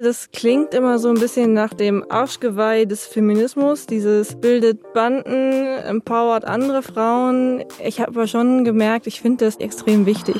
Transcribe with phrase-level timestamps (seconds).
[0.00, 3.84] Das klingt immer so ein bisschen nach dem Arschgeweih des Feminismus.
[3.86, 7.64] Dieses bildet Banden, empowert andere Frauen.
[7.84, 10.36] Ich habe aber schon gemerkt, ich finde das extrem wichtig.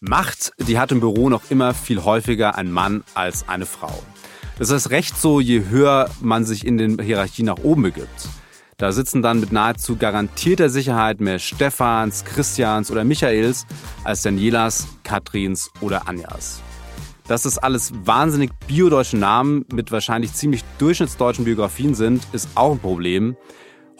[0.00, 4.02] Macht, die hat im Büro noch immer viel häufiger ein Mann als eine Frau.
[4.58, 8.28] Das ist recht so, je höher man sich in den Hierarchien nach oben begibt.
[8.84, 13.64] Da sitzen dann mit nahezu garantierter Sicherheit mehr Stephans, Christians oder Michaels
[14.04, 16.60] als Danielas, Katrins oder Anjas.
[17.26, 22.78] Dass das alles wahnsinnig biodeutsche Namen mit wahrscheinlich ziemlich durchschnittsdeutschen Biografien sind, ist auch ein
[22.78, 23.38] Problem.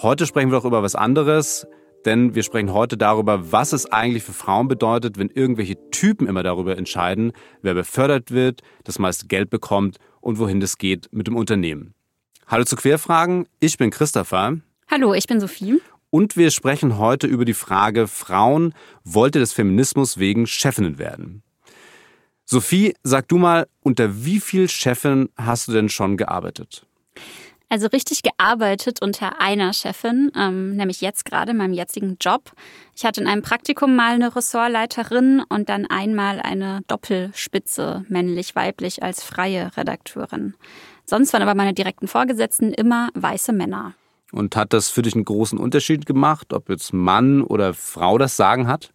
[0.03, 1.67] Heute sprechen wir doch über was anderes,
[2.05, 6.43] denn wir sprechen heute darüber, was es eigentlich für Frauen bedeutet, wenn irgendwelche Typen immer
[6.43, 11.37] darüber entscheiden, wer befördert wird, das meiste Geld bekommt und wohin das geht mit dem
[11.37, 11.95] Unternehmen.
[12.47, 14.59] Hallo zu Querfragen, ich bin Christopher.
[14.91, 15.81] Hallo, ich bin Sophie.
[16.11, 21.43] Und wir sprechen heute über die Frage, Frauen wollte des Feminismus wegen Chefinnen werden.
[22.45, 26.87] Sophie, sag du mal, unter wie viel Chefin hast du denn schon gearbeitet?
[27.71, 32.53] Also richtig gearbeitet unter einer Chefin, ähm, nämlich jetzt gerade in meinem jetzigen Job.
[32.95, 39.25] Ich hatte in einem Praktikum mal eine Ressortleiterin und dann einmal eine Doppelspitze, männlich-weiblich, als
[39.25, 40.55] freie Redakteurin.
[41.07, 43.95] Sonst waren aber meine direkten Vorgesetzten immer weiße Männer.
[44.35, 48.37] Und hat das für dich einen großen Unterschied gemacht, ob jetzt Mann oder Frau das
[48.37, 48.93] Sagen hat?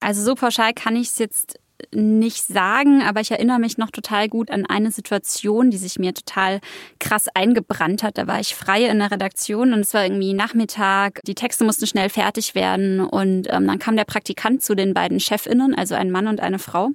[0.00, 1.60] Also so pauschal kann ich es jetzt
[1.92, 6.14] nicht sagen, aber ich erinnere mich noch total gut an eine Situation, die sich mir
[6.14, 6.60] total
[6.98, 8.18] krass eingebrannt hat.
[8.18, 11.20] Da war ich frei in der Redaktion und es war irgendwie Nachmittag.
[11.26, 15.20] Die Texte mussten schnell fertig werden und ähm, dann kam der Praktikant zu den beiden
[15.20, 16.90] Chefinnen, also ein Mann und eine Frau,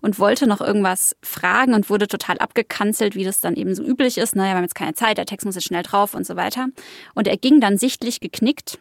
[0.00, 4.18] und wollte noch irgendwas fragen und wurde total abgekanzelt, wie das dann eben so üblich
[4.18, 4.36] ist.
[4.36, 6.68] Naja, wir haben jetzt keine Zeit, der Text muss jetzt schnell drauf und so weiter.
[7.14, 8.78] Und er ging dann sichtlich geknickt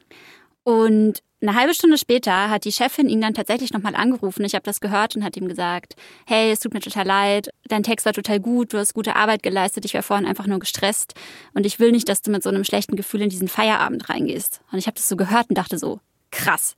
[0.64, 4.46] und eine halbe Stunde später hat die Chefin ihn dann tatsächlich nochmal angerufen.
[4.46, 7.84] Ich habe das gehört und hat ihm gesagt, hey, es tut mir total leid, dein
[7.84, 11.14] Text war total gut, du hast gute Arbeit geleistet, ich war vorhin einfach nur gestresst
[11.54, 14.62] und ich will nicht, dass du mit so einem schlechten Gefühl in diesen Feierabend reingehst.
[14.72, 16.00] Und ich habe das so gehört und dachte so,
[16.32, 16.76] krass.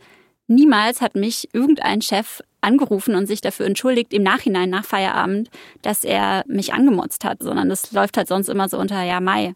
[0.48, 5.50] Niemals hat mich irgendein Chef angerufen und sich dafür entschuldigt im Nachhinein nach Feierabend,
[5.82, 9.56] dass er mich angemotzt hat, sondern das läuft halt sonst immer so unter, ja, Mai.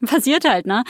[0.06, 0.84] Passiert halt, ne?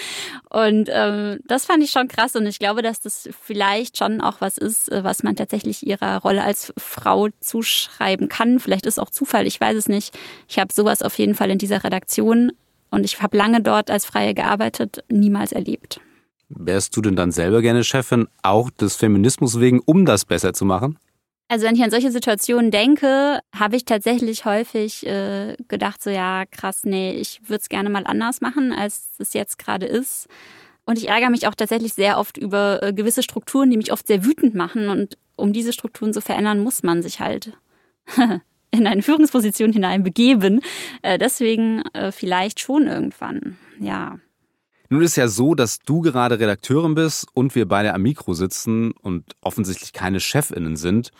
[0.48, 4.40] Und ähm, das fand ich schon krass und ich glaube, dass das vielleicht schon auch
[4.40, 8.60] was ist, äh, was man tatsächlich ihrer Rolle als Frau zuschreiben kann.
[8.60, 10.16] Vielleicht ist auch Zufall, ich weiß es nicht.
[10.48, 12.52] Ich habe sowas auf jeden Fall in dieser Redaktion
[12.90, 16.00] und ich habe lange dort als Freie gearbeitet, niemals erlebt.
[16.48, 20.64] Wärst du denn dann selber gerne Chefin, auch des Feminismus wegen, um das besser zu
[20.64, 20.98] machen?
[21.50, 26.44] Also wenn ich an solche Situationen denke, habe ich tatsächlich häufig äh, gedacht, so ja,
[26.48, 30.28] krass, nee, ich würde es gerne mal anders machen, als es jetzt gerade ist.
[30.84, 34.06] Und ich ärgere mich auch tatsächlich sehr oft über äh, gewisse Strukturen, die mich oft
[34.06, 34.88] sehr wütend machen.
[34.90, 37.52] Und um diese Strukturen zu verändern, muss man sich halt
[38.70, 40.60] in eine Führungsposition hinein begeben.
[41.02, 44.20] Äh, deswegen äh, vielleicht schon irgendwann, ja.
[44.92, 48.90] Nun ist ja so, dass du gerade Redakteurin bist und wir beide am Mikro sitzen
[48.90, 51.12] und offensichtlich keine Chefinnen sind,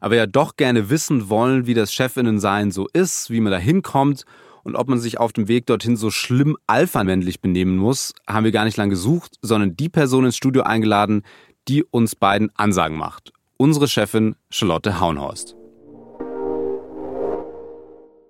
[0.00, 4.26] aber ja doch gerne wissen wollen, wie das Chefinnen-Sein so ist, wie man da hinkommt
[4.64, 8.52] und ob man sich auf dem Weg dorthin so schlimm alphamännlich benehmen muss, haben wir
[8.52, 11.22] gar nicht lange gesucht, sondern die Person ins Studio eingeladen,
[11.68, 13.32] die uns beiden Ansagen macht.
[13.56, 15.56] Unsere Chefin Charlotte Haunhorst.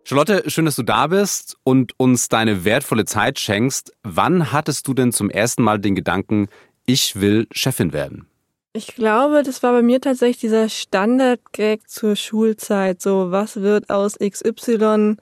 [0.09, 3.93] Charlotte, schön, dass du da bist und uns deine wertvolle Zeit schenkst.
[4.05, 6.47] Wann hattest du denn zum ersten Mal den Gedanken,
[6.87, 8.29] ich will Chefin werden?
[8.73, 13.03] Ich glaube, das war bei mir tatsächlich dieser Standard-Gag zur Schulzeit.
[13.03, 15.17] So, was wird aus XY?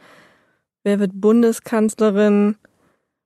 [0.83, 2.56] Wer wird Bundeskanzlerin?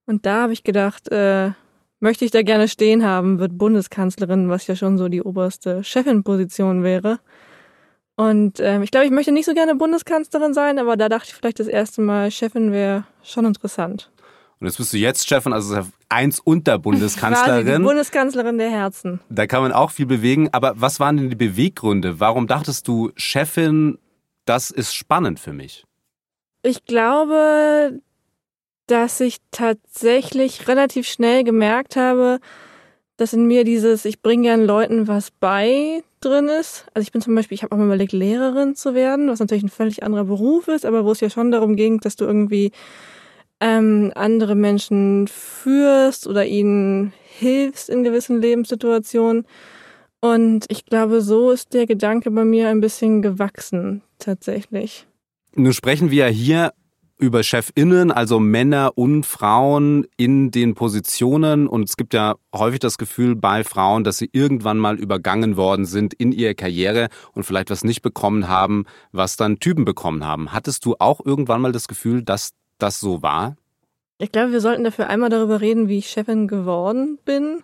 [0.06, 1.50] Und da habe ich gedacht, äh,
[1.98, 6.84] möchte ich da gerne stehen haben, wird Bundeskanzlerin, was ja schon so die oberste Chefin-Position
[6.84, 7.18] wäre.
[8.18, 11.34] Und ähm, ich glaube, ich möchte nicht so gerne Bundeskanzlerin sein, aber da dachte ich
[11.36, 14.10] vielleicht das erste Mal, Chefin wäre schon interessant.
[14.58, 17.64] Und jetzt bist du jetzt Chefin, also eins unter Bundeskanzlerin.
[17.64, 19.20] Quasi die Bundeskanzlerin der Herzen.
[19.28, 20.48] Da kann man auch viel bewegen.
[20.50, 22.18] Aber was waren denn die Beweggründe?
[22.18, 23.98] Warum dachtest du, Chefin,
[24.46, 25.84] das ist spannend für mich?
[26.62, 28.00] Ich glaube,
[28.88, 32.40] dass ich tatsächlich relativ schnell gemerkt habe,
[33.16, 36.86] dass in mir dieses, ich bringe gern Leuten was bei, drin ist.
[36.94, 39.64] Also ich bin zum Beispiel, ich habe auch mal überlegt, Lehrerin zu werden, was natürlich
[39.64, 42.72] ein völlig anderer Beruf ist, aber wo es ja schon darum ging, dass du irgendwie
[43.60, 49.46] ähm, andere Menschen führst oder ihnen hilfst in gewissen Lebenssituationen.
[50.20, 55.06] Und ich glaube, so ist der Gedanke bei mir ein bisschen gewachsen, tatsächlich.
[55.54, 56.72] Nun sprechen wir ja hier
[57.18, 61.66] über Chefinnen, also Männer und Frauen in den Positionen.
[61.66, 65.84] Und es gibt ja häufig das Gefühl bei Frauen, dass sie irgendwann mal übergangen worden
[65.84, 70.52] sind in ihrer Karriere und vielleicht was nicht bekommen haben, was dann Typen bekommen haben.
[70.52, 73.56] Hattest du auch irgendwann mal das Gefühl, dass das so war?
[74.18, 77.62] Ich glaube, wir sollten dafür einmal darüber reden, wie ich Chefin geworden bin.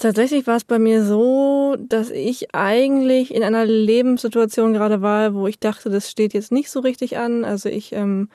[0.00, 5.46] Tatsächlich war es bei mir so, dass ich eigentlich in einer Lebenssituation gerade war, wo
[5.46, 7.44] ich dachte, das steht jetzt nicht so richtig an.
[7.44, 8.30] Also ich ähm,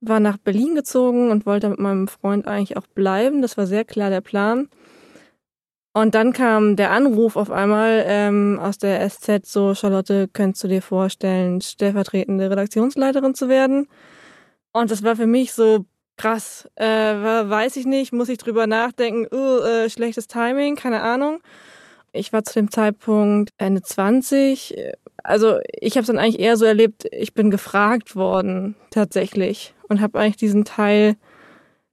[0.00, 3.42] war nach Berlin gezogen und wollte mit meinem Freund eigentlich auch bleiben.
[3.42, 4.70] Das war sehr klar der Plan.
[5.92, 10.68] Und dann kam der Anruf auf einmal ähm, aus der SZ so, Charlotte, könntest du
[10.68, 13.86] dir vorstellen, stellvertretende Redaktionsleiterin zu werden?
[14.72, 15.84] Und das war für mich so,
[16.16, 21.40] krass, äh, weiß ich nicht, muss ich drüber nachdenken, uh, äh, schlechtes Timing, keine Ahnung.
[22.12, 24.74] Ich war zu dem Zeitpunkt Ende 20.
[25.22, 30.00] Also ich habe es dann eigentlich eher so erlebt, ich bin gefragt worden tatsächlich und
[30.00, 31.16] habe eigentlich diesen Teil,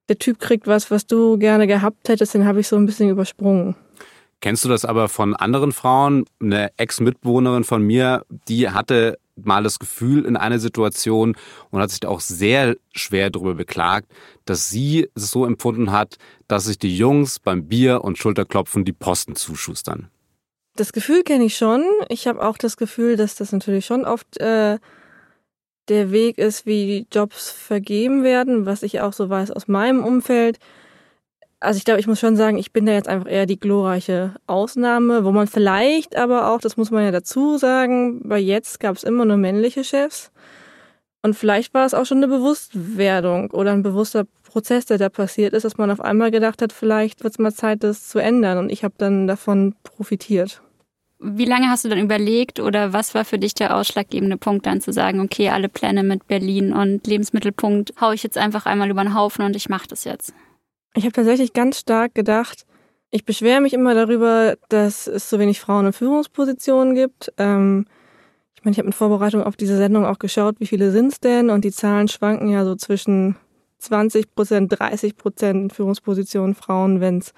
[0.09, 3.09] der Typ kriegt was, was du gerne gehabt hättest, den habe ich so ein bisschen
[3.09, 3.75] übersprungen.
[4.41, 6.25] Kennst du das aber von anderen Frauen?
[6.41, 11.35] Eine Ex-Mitbewohnerin von mir, die hatte mal das Gefühl in einer Situation
[11.71, 14.11] und hat sich da auch sehr schwer darüber beklagt,
[14.45, 18.93] dass sie es so empfunden hat, dass sich die Jungs beim Bier und Schulterklopfen die
[18.93, 20.09] Posten zuschustern.
[20.75, 21.83] Das Gefühl kenne ich schon.
[22.09, 24.79] Ich habe auch das Gefühl, dass das natürlich schon oft äh,
[25.87, 30.59] der Weg ist, wie Jobs vergeben werden, was ich auch so weiß aus meinem Umfeld
[31.63, 34.35] also ich glaube, ich muss schon sagen, ich bin da jetzt einfach eher die glorreiche
[34.47, 38.95] Ausnahme, wo man vielleicht aber auch, das muss man ja dazu sagen, weil jetzt gab
[38.97, 40.31] es immer nur männliche Chefs.
[41.21, 45.53] Und vielleicht war es auch schon eine Bewusstwerdung oder ein bewusster Prozess, der da passiert
[45.53, 48.57] ist, dass man auf einmal gedacht hat, vielleicht wird es mal Zeit, das zu ändern.
[48.57, 50.61] Und ich habe dann davon profitiert.
[51.19, 54.81] Wie lange hast du dann überlegt oder was war für dich der ausschlaggebende Punkt, dann
[54.81, 59.03] zu sagen, okay, alle Pläne mit Berlin und Lebensmittelpunkt haue ich jetzt einfach einmal über
[59.03, 60.33] den Haufen und ich mache das jetzt?
[60.95, 62.65] Ich habe tatsächlich ganz stark gedacht,
[63.09, 67.31] ich beschwere mich immer darüber, dass es so wenig Frauen in Führungspositionen gibt.
[67.37, 67.85] Ähm,
[68.55, 71.19] ich meine, ich habe in Vorbereitung auf diese Sendung auch geschaut, wie viele sind es
[71.19, 71.49] denn?
[71.49, 73.35] Und die Zahlen schwanken ja so zwischen
[73.79, 77.33] 20 Prozent, 30 Prozent in Führungspositionen Frauen, wenn es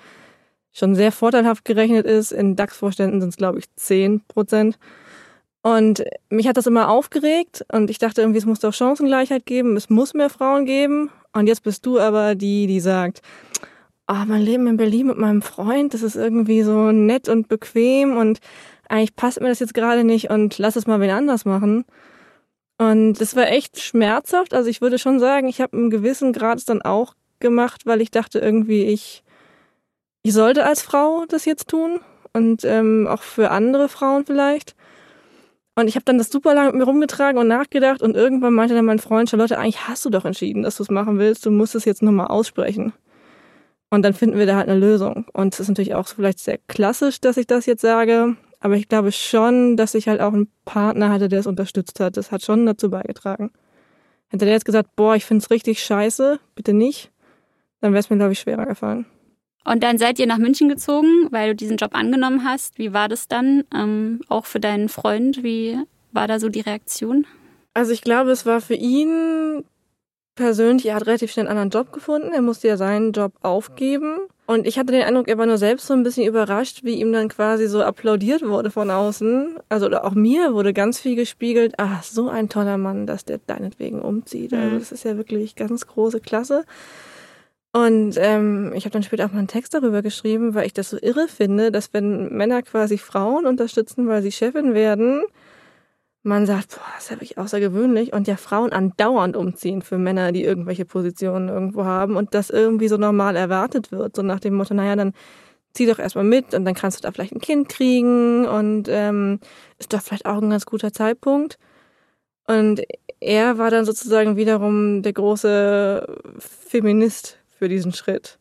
[0.72, 2.32] schon sehr vorteilhaft gerechnet ist.
[2.32, 4.78] In DAX-Vorständen sind es, glaube ich, 10 Prozent.
[5.62, 9.76] Und mich hat das immer aufgeregt und ich dachte irgendwie, es muss doch Chancengleichheit geben,
[9.76, 11.10] es muss mehr Frauen geben.
[11.34, 13.22] Und jetzt bist du aber die, die sagt,
[14.08, 18.18] oh, mein Leben in Berlin mit meinem Freund, das ist irgendwie so nett und bequem
[18.18, 18.40] und
[18.88, 21.86] eigentlich passt mir das jetzt gerade nicht und lass es mal wen anders machen.
[22.78, 24.54] Und das war echt schmerzhaft.
[24.54, 28.02] Also ich würde schon sagen, ich habe einen gewissen Grad es dann auch gemacht, weil
[28.02, 29.24] ich dachte irgendwie, ich,
[30.24, 32.00] ich sollte als Frau das jetzt tun
[32.34, 34.76] und ähm, auch für andere Frauen vielleicht.
[35.76, 38.76] Und ich habe dann das super lange mit mir rumgetragen und nachgedacht und irgendwann meinte
[38.76, 41.52] dann mein Freund, Charlotte, eigentlich hast du doch entschieden, dass du es machen willst, du
[41.52, 42.94] musst es jetzt nochmal aussprechen.
[43.90, 45.26] Und dann finden wir da halt eine Lösung.
[45.34, 48.88] Und es ist natürlich auch vielleicht sehr klassisch, dass ich das jetzt sage, aber ich
[48.88, 52.18] glaube schon, dass ich halt auch einen Partner hatte, der es unterstützt hat.
[52.18, 53.52] Das hat schon dazu beigetragen.
[54.30, 57.12] Hätte der jetzt gesagt, boah, ich find's richtig scheiße, bitte nicht,
[57.82, 59.06] dann wäre es mir, glaube ich, schwerer gefallen.
[59.66, 62.78] Und dann seid ihr nach München gezogen, weil du diesen Job angenommen hast.
[62.78, 63.64] Wie war das dann?
[63.74, 65.78] Ähm, auch für deinen Freund, wie
[66.12, 67.26] war da so die Reaktion?
[67.74, 69.64] Also ich glaube, es war für ihn
[70.36, 72.32] persönlich, er hat relativ schnell einen anderen Job gefunden.
[72.34, 74.18] Er musste ja seinen Job aufgeben.
[74.48, 77.12] Und ich hatte den Eindruck, er war nur selbst so ein bisschen überrascht, wie ihm
[77.12, 79.56] dann quasi so applaudiert wurde von außen.
[79.70, 83.40] Also oder auch mir wurde ganz viel gespiegelt, ach, so ein toller Mann, dass der
[83.40, 84.54] deinetwegen umzieht.
[84.54, 84.80] Also mhm.
[84.80, 86.64] das ist ja wirklich ganz große Klasse.
[87.74, 90.92] Und ähm, ich habe dann später auch mal einen Text darüber geschrieben, weil ich das
[90.92, 95.24] so irre finde, dass wenn Männer quasi Frauen unterstützen, weil sie Chefin werden,
[96.26, 98.14] man sagt, boah, das ist ja wirklich außergewöhnlich.
[98.14, 102.88] Und ja, Frauen andauernd umziehen für Männer, die irgendwelche Positionen irgendwo haben und das irgendwie
[102.88, 104.16] so normal erwartet wird.
[104.16, 105.14] So nach dem Motto, naja, dann
[105.74, 109.40] zieh doch erstmal mit und dann kannst du da vielleicht ein Kind kriegen und ähm,
[109.78, 111.60] ist doch vielleicht auch ein ganz guter Zeitpunkt.
[112.48, 112.82] Und
[113.20, 116.08] er war dann sozusagen wiederum der große
[116.40, 118.40] Feminist für diesen Schritt.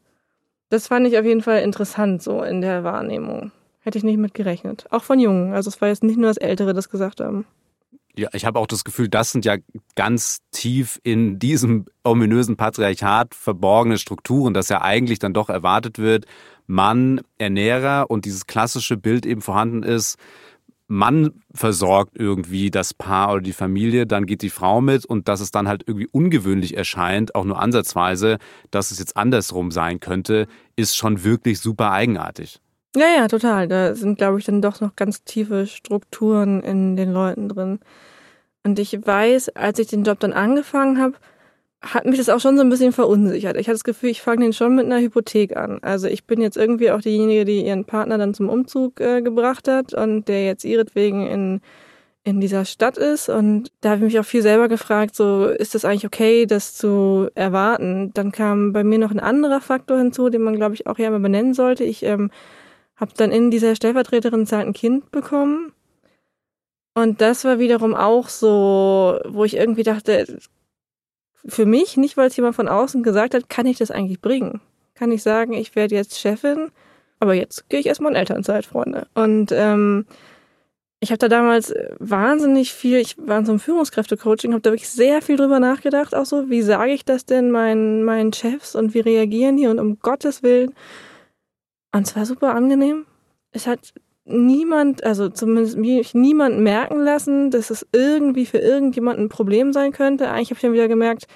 [0.71, 3.53] Das fand ich auf jeden Fall interessant so in der Wahrnehmung.
[3.81, 4.87] Hätte ich nicht mit gerechnet.
[4.91, 5.53] Auch von Jungen.
[5.53, 7.47] Also es war jetzt nicht nur das Ältere, das gesagt haben.
[8.17, 9.57] Ja, ich habe auch das Gefühl, das sind ja
[9.97, 16.27] ganz tief in diesem ominösen Patriarchat verborgene Strukturen, dass ja eigentlich dann doch erwartet wird,
[16.69, 20.17] Mann, Ernährer und dieses klassische Bild eben vorhanden ist,
[20.87, 25.41] Mann versorgt irgendwie das Paar oder die Familie, dann geht die Frau mit und dass
[25.41, 28.39] es dann halt irgendwie ungewöhnlich erscheint, auch nur ansatzweise,
[28.71, 32.61] dass es jetzt andersrum sein könnte, ist schon wirklich super eigenartig.
[32.97, 33.67] Ja, ja, total.
[33.67, 37.81] Da sind, glaube ich, dann doch noch ganz tiefe Strukturen in den Leuten drin.
[38.63, 41.15] Und ich weiß, als ich den Job dann angefangen habe,
[41.83, 43.57] hat mich das auch schon so ein bisschen verunsichert.
[43.57, 45.81] Ich hatte das Gefühl, ich fange den schon mit einer Hypothek an.
[45.83, 49.69] Also ich bin jetzt irgendwie auch diejenige, die ihren Partner dann zum Umzug äh, gebracht
[49.69, 51.61] hat und der jetzt ihretwegen in,
[52.23, 53.29] in dieser Stadt ist.
[53.29, 56.75] Und da habe ich mich auch viel selber gefragt, so ist das eigentlich okay, das
[56.75, 58.13] zu erwarten?
[58.15, 61.07] Dann kam bei mir noch ein anderer Faktor hinzu, den man, glaube ich, auch hier
[61.07, 61.85] einmal benennen sollte.
[61.85, 62.31] Ich ähm,
[62.97, 65.73] habe dann in dieser Stellvertreterin Zeit ein Kind bekommen.
[66.95, 70.39] Und das war wiederum auch so, wo ich irgendwie dachte,
[71.47, 74.61] für mich, nicht weil es jemand von außen gesagt hat, kann ich das eigentlich bringen.
[74.95, 76.71] Kann ich sagen, ich werde jetzt Chefin,
[77.19, 79.09] aber jetzt gehe ich erstmal in Elternzeit, Freunde.
[79.15, 80.07] Und ähm,
[81.01, 84.89] ich habe da damals wahnsinnig viel, ich war in so einem Führungskräftecoaching, habe da wirklich
[84.89, 88.95] sehr viel drüber nachgedacht, auch so, wie sage ich das denn meinen, meinen Chefs und
[88.95, 90.73] wie reagieren die und um Gottes Willen.
[91.95, 93.07] Und es war super angenehm.
[93.53, 99.29] Es hat niemand, also zumindest mich niemand merken lassen, dass es irgendwie für irgendjemanden ein
[99.29, 100.29] Problem sein könnte.
[100.29, 101.29] Eigentlich habe ich dann wieder gemerkt,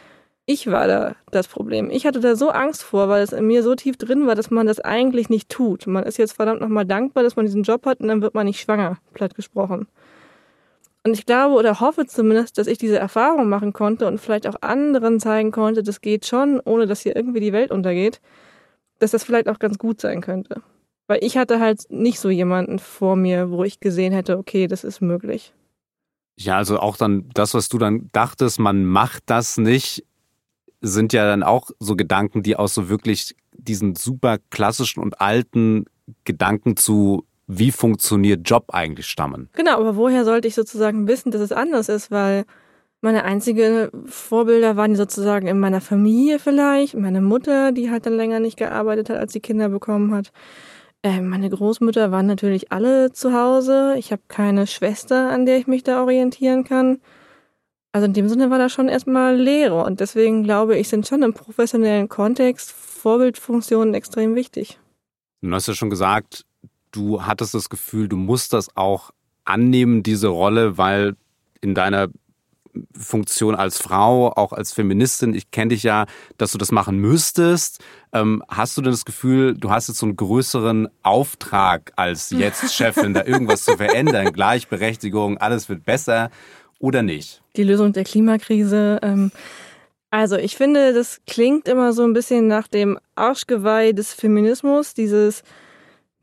[0.46, 1.90] ich war da das Problem.
[1.90, 4.50] Ich hatte da so Angst vor, weil es in mir so tief drin war, dass
[4.50, 5.86] man das eigentlich nicht tut.
[5.86, 8.46] Man ist jetzt verdammt nochmal dankbar, dass man diesen Job hat und dann wird man
[8.46, 9.86] nicht schwanger, platt gesprochen.
[11.04, 14.56] Und ich glaube oder hoffe zumindest, dass ich diese Erfahrung machen konnte und vielleicht auch
[14.60, 18.20] anderen zeigen konnte, das geht schon, ohne dass hier irgendwie die Welt untergeht,
[18.98, 20.62] dass das vielleicht auch ganz gut sein könnte.
[21.06, 24.84] Weil ich hatte halt nicht so jemanden vor mir, wo ich gesehen hätte, okay, das
[24.84, 25.54] ist möglich.
[26.38, 30.04] Ja, also auch dann das, was du dann dachtest, man macht das nicht,
[30.80, 35.86] sind ja dann auch so Gedanken, die aus so wirklich diesen super klassischen und alten
[36.24, 39.48] Gedanken zu wie funktioniert Job eigentlich stammen.
[39.54, 42.44] Genau, aber woher sollte ich sozusagen wissen, dass es anders ist, weil
[43.00, 48.40] meine einzigen Vorbilder waren sozusagen in meiner Familie vielleicht, meine Mutter, die halt dann länger
[48.40, 50.32] nicht gearbeitet hat, als sie Kinder bekommen hat.
[51.02, 53.94] Äh, meine Großmütter waren natürlich alle zu Hause.
[53.98, 57.00] Ich habe keine Schwester, an der ich mich da orientieren kann.
[57.92, 61.22] Also in dem Sinne war da schon erstmal Lehre und deswegen glaube ich, sind schon
[61.22, 64.78] im professionellen Kontext Vorbildfunktionen extrem wichtig.
[65.40, 66.44] Du hast ja schon gesagt,
[66.90, 69.12] du hattest das Gefühl, du musst das auch
[69.44, 71.16] annehmen, diese Rolle, weil
[71.60, 72.08] in deiner
[72.98, 76.06] Funktion als Frau, auch als Feministin, ich kenne dich ja,
[76.36, 77.82] dass du das machen müsstest.
[78.12, 82.74] Ähm, hast du denn das Gefühl, du hast jetzt so einen größeren Auftrag als jetzt
[82.74, 84.32] Chefin, da irgendwas zu verändern?
[84.32, 86.30] Gleichberechtigung, alles wird besser
[86.78, 87.42] oder nicht?
[87.56, 88.98] Die Lösung der Klimakrise.
[89.02, 89.30] Ähm
[90.10, 95.42] also ich finde, das klingt immer so ein bisschen nach dem Arschgeweih des Feminismus, dieses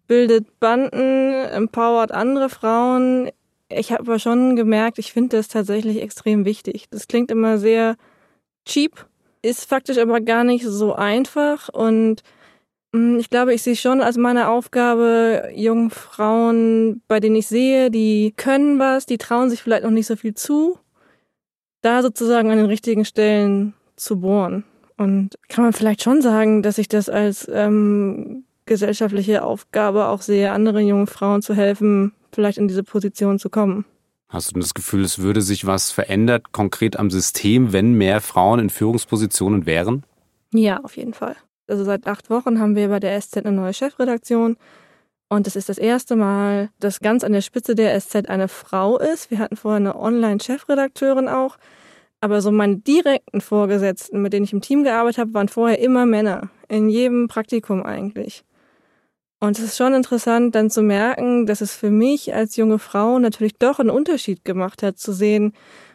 [0.08, 3.30] bildet Banden, empowert andere Frauen.
[3.70, 6.86] Ich habe aber schon gemerkt, ich finde das tatsächlich extrem wichtig.
[6.92, 7.96] Das klingt immer sehr
[8.66, 9.08] cheap,
[9.42, 12.22] ist faktisch aber gar nicht so einfach und
[12.92, 17.90] mm, ich glaube, ich sehe schon als meine Aufgabe, jungen Frauen, bei denen ich sehe,
[17.92, 20.78] die können was, die trauen sich vielleicht noch nicht so viel zu,
[21.82, 24.64] da sozusagen an den richtigen Stellen zu bohren.
[24.98, 30.52] Und kann man vielleicht schon sagen, dass ich das als ähm, gesellschaftliche Aufgabe auch sehe,
[30.52, 33.86] anderen jungen Frauen zu helfen, vielleicht in diese Position zu kommen.
[34.28, 38.60] Hast du das Gefühl, es würde sich was verändert, konkret am System, wenn mehr Frauen
[38.60, 40.04] in Führungspositionen wären?
[40.54, 41.36] Ja, auf jeden Fall.
[41.68, 44.58] Also seit acht Wochen haben wir bei der SZ eine neue Chefredaktion.
[45.28, 49.00] Und es ist das erste Mal, dass ganz an der Spitze der SZ eine Frau
[49.00, 49.32] ist.
[49.32, 51.58] Wir hatten vorher eine Online-Chefredakteurin auch.
[52.22, 56.06] Aber so meine direkten Vorgesetzten, mit denen ich im Team gearbeitet habe, waren vorher immer
[56.06, 56.50] Männer.
[56.68, 58.44] In jedem Praktikum eigentlich.
[59.40, 63.20] Und es ist schon interessant, dann zu merken, dass es für mich als junge Frau
[63.20, 65.54] natürlich doch einen Unterschied gemacht hat, zu sehen,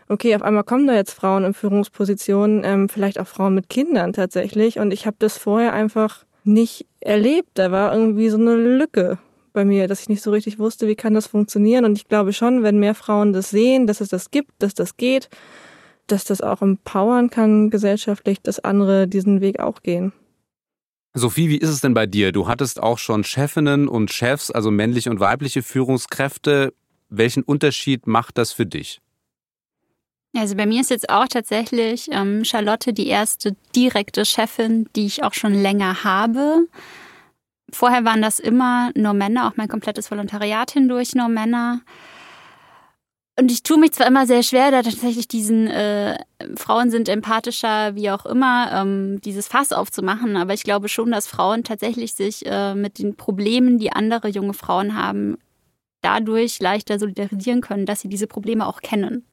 [0.09, 4.13] okay, auf einmal kommen da jetzt Frauen in Führungspositionen, ähm, vielleicht auch Frauen mit Kindern
[4.13, 4.79] tatsächlich.
[4.79, 7.51] Und ich habe das vorher einfach nicht erlebt.
[7.55, 9.19] Da war irgendwie so eine Lücke
[9.53, 11.85] bei mir, dass ich nicht so richtig wusste, wie kann das funktionieren.
[11.85, 14.97] Und ich glaube schon, wenn mehr Frauen das sehen, dass es das gibt, dass das
[14.97, 15.29] geht,
[16.07, 20.13] dass das auch empowern kann gesellschaftlich, dass andere diesen Weg auch gehen.
[21.13, 22.31] Sophie, wie ist es denn bei dir?
[22.31, 26.73] Du hattest auch schon Chefinnen und Chefs, also männliche und weibliche Führungskräfte.
[27.09, 29.01] Welchen Unterschied macht das für dich?
[30.37, 35.25] Also bei mir ist jetzt auch tatsächlich ähm, Charlotte die erste direkte Chefin, die ich
[35.25, 36.69] auch schon länger habe.
[37.73, 41.81] Vorher waren das immer nur Männer, auch mein komplettes Volontariat hindurch nur Männer.
[43.41, 46.19] Und ich tue mich zwar immer sehr schwer, da tatsächlich diesen äh,
[46.57, 51.27] Frauen sind empathischer, wie auch immer, ähm, dieses Fass aufzumachen, aber ich glaube schon, dass
[51.27, 55.39] Frauen tatsächlich sich äh, mit den Problemen, die andere junge Frauen haben,
[56.03, 59.25] dadurch leichter solidarisieren können, dass sie diese Probleme auch kennen.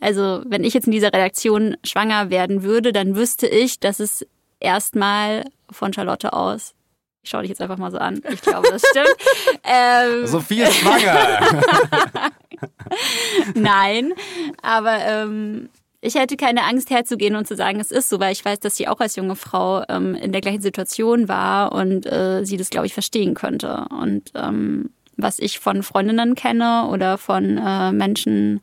[0.00, 4.26] Also wenn ich jetzt in dieser Redaktion schwanger werden würde, dann wüsste ich, dass es
[4.58, 6.74] erstmal von Charlotte aus
[7.22, 8.20] ich schaue dich jetzt einfach mal so an.
[8.32, 9.16] Ich glaube, das stimmt.
[9.64, 11.40] ähm, Sophie ist schwanger.
[13.54, 14.12] Nein,
[14.60, 15.68] aber ähm,
[16.00, 18.76] ich hätte keine Angst herzugehen und zu sagen, es ist so, weil ich weiß, dass
[18.76, 22.70] sie auch als junge Frau ähm, in der gleichen Situation war und äh, sie das,
[22.70, 23.86] glaube ich, verstehen könnte.
[23.90, 28.60] Und ähm, was ich von Freundinnen kenne oder von äh, Menschen,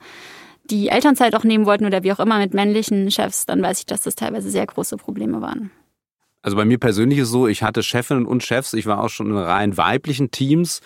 [0.66, 3.86] die Elternzeit auch nehmen wollten oder wie auch immer mit männlichen Chefs, dann weiß ich,
[3.86, 5.72] dass das teilweise sehr große Probleme waren.
[6.41, 9.10] Also bei mir persönlich ist es so, ich hatte Chefinnen und Chefs, ich war auch
[9.10, 10.81] schon in rein weiblichen Teams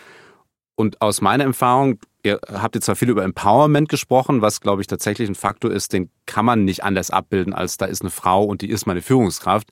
[0.75, 4.87] und aus meiner Erfahrung, ihr habt jetzt zwar viel über Empowerment gesprochen, was glaube ich
[4.87, 8.43] tatsächlich ein Faktor ist, den kann man nicht anders abbilden, als da ist eine Frau
[8.43, 9.69] und die ist meine Führungskraft.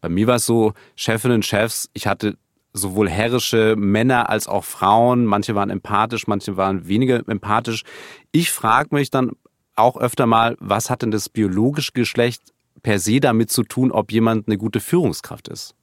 [0.00, 2.36] Bei mir war es so, Chefinnen, Chefs, ich hatte
[2.72, 7.82] sowohl herrische Männer als auch Frauen, manche waren empathisch, manche waren weniger empathisch.
[8.30, 9.32] Ich frage mich dann
[9.76, 14.12] auch öfter mal, was hat denn das biologische Geschlecht per se damit zu tun, ob
[14.12, 15.74] jemand eine gute Führungskraft ist?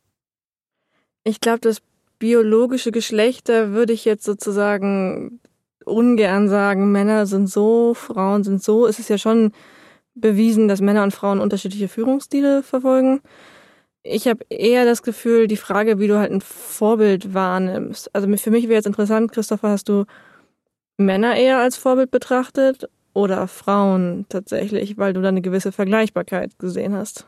[1.24, 1.82] Ich glaube, das
[2.20, 5.40] biologische Geschlecht, da würde ich jetzt sozusagen
[5.86, 8.86] ungern sagen, Männer sind so, Frauen sind so.
[8.86, 9.52] Es ist ja schon
[10.14, 13.22] bewiesen, dass Männer und Frauen unterschiedliche Führungsstile verfolgen.
[14.04, 18.14] Ich habe eher das Gefühl, die Frage, wie du halt ein Vorbild wahrnimmst.
[18.14, 20.06] Also für mich wäre jetzt interessant, Christopher, hast du
[20.98, 26.94] Männer eher als Vorbild betrachtet oder Frauen tatsächlich, weil du da eine gewisse Vergleichbarkeit gesehen
[26.96, 27.26] hast?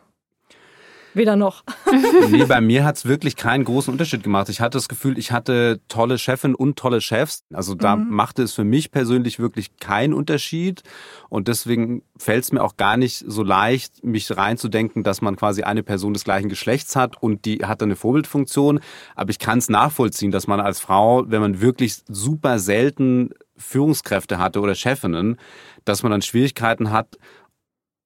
[1.16, 1.64] Weder noch.
[2.32, 4.50] nee, bei mir hat es wirklich keinen großen Unterschied gemacht.
[4.50, 7.44] Ich hatte das Gefühl, ich hatte tolle Chefin und tolle Chefs.
[7.54, 8.10] Also da mhm.
[8.10, 10.82] machte es für mich persönlich wirklich keinen Unterschied.
[11.30, 15.62] Und deswegen fällt es mir auch gar nicht so leicht, mich reinzudenken, dass man quasi
[15.62, 18.80] eine Person des gleichen Geschlechts hat und die hat eine Vorbildfunktion.
[19.16, 23.30] Aber ich kann es nachvollziehen, dass man als Frau, wenn man wirklich super selten
[23.64, 25.38] Führungskräfte hatte oder Chefinnen,
[25.86, 27.18] dass man dann Schwierigkeiten hat,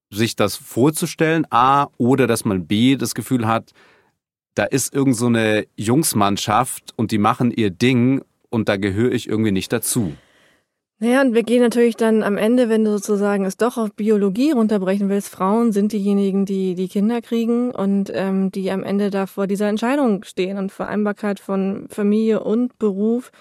[0.10, 3.72] sich das vorzustellen, A, oder dass man B, das Gefühl hat,
[4.56, 9.28] da ist irgend so eine Jungsmannschaft und die machen ihr Ding und da gehöre ich
[9.30, 10.14] irgendwie nicht dazu.
[11.00, 14.50] Naja, und wir gehen natürlich dann am Ende, wenn du sozusagen es doch auf Biologie
[14.50, 19.28] runterbrechen willst, Frauen sind diejenigen, die die Kinder kriegen und ähm, die am Ende da
[19.28, 20.58] vor dieser Entscheidung stehen.
[20.58, 23.32] Und Vereinbarkeit von Familie und Beruf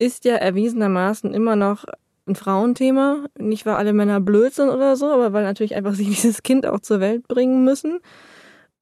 [0.00, 1.84] ist ja erwiesenermaßen immer noch
[2.26, 3.26] ein Frauenthema.
[3.38, 6.66] Nicht, weil alle Männer blöd sind oder so, aber weil natürlich einfach sie dieses Kind
[6.66, 8.00] auch zur Welt bringen müssen.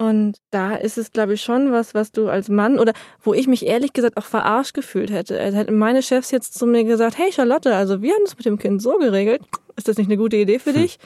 [0.01, 3.49] Und da ist es, glaube ich, schon was, was du als Mann oder wo ich
[3.49, 5.41] mich ehrlich gesagt auch verarscht gefühlt hätte.
[5.41, 8.47] Also hätten meine Chefs jetzt zu mir gesagt, hey Charlotte, also wir haben das mit
[8.47, 9.43] dem Kind so geregelt,
[9.77, 10.83] ist das nicht eine gute Idee für hm.
[10.83, 10.99] dich?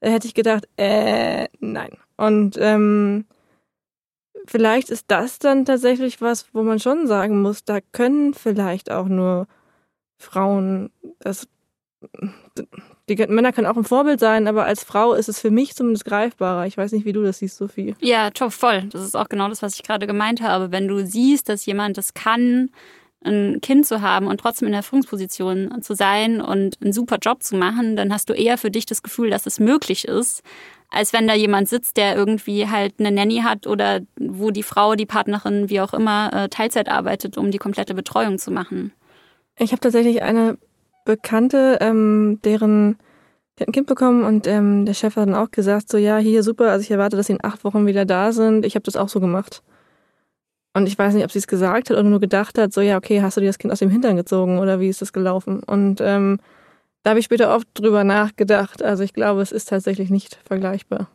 [0.00, 1.90] Da hätte ich gedacht, äh, nein.
[2.16, 3.26] Und ähm,
[4.46, 9.06] vielleicht ist das dann tatsächlich was, wo man schon sagen muss, da können vielleicht auch
[9.06, 9.46] nur
[10.18, 11.48] Frauen das
[13.08, 16.04] die Männer können auch ein Vorbild sein, aber als Frau ist es für mich zumindest
[16.04, 16.66] greifbarer.
[16.66, 17.94] Ich weiß nicht, wie du das siehst, Sophie.
[18.00, 18.82] Ja, top, voll.
[18.90, 20.72] Das ist auch genau das, was ich gerade gemeint habe.
[20.72, 22.70] Wenn du siehst, dass jemand das kann,
[23.24, 27.42] ein Kind zu haben und trotzdem in der Führungsposition zu sein und einen super Job
[27.42, 30.42] zu machen, dann hast du eher für dich das Gefühl, dass es möglich ist,
[30.92, 34.94] als wenn da jemand sitzt, der irgendwie halt eine Nanny hat oder wo die Frau,
[34.94, 38.92] die Partnerin, wie auch immer, äh, Teilzeit arbeitet, um die komplette Betreuung zu machen.
[39.58, 40.58] Ich habe tatsächlich eine
[41.04, 42.98] Bekannte, ähm, deren
[43.58, 46.16] die hat ein Kind bekommen und ähm, der Chef hat dann auch gesagt, so ja,
[46.16, 48.64] hier super, also ich erwarte, dass sie in acht Wochen wieder da sind.
[48.64, 49.62] Ich habe das auch so gemacht.
[50.74, 52.96] Und ich weiß nicht, ob sie es gesagt hat oder nur gedacht hat, so ja,
[52.96, 55.62] okay, hast du dir das Kind aus dem Hintern gezogen oder wie ist das gelaufen?
[55.62, 56.38] Und ähm,
[57.02, 58.82] da habe ich später oft drüber nachgedacht.
[58.82, 61.08] Also ich glaube, es ist tatsächlich nicht vergleichbar.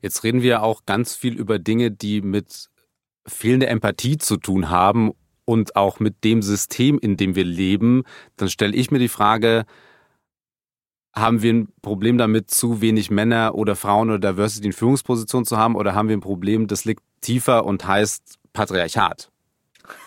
[0.00, 2.68] Jetzt reden wir auch ganz viel über Dinge, die mit
[3.26, 5.12] fehlender Empathie zu tun haben
[5.44, 8.02] und auch mit dem System, in dem wir leben,
[8.36, 9.64] dann stelle ich mir die Frage,
[11.14, 15.56] haben wir ein Problem damit, zu wenig Männer oder Frauen oder Diversity in Führungspositionen zu
[15.56, 19.30] haben oder haben wir ein Problem, das liegt tiefer und heißt Patriarchat?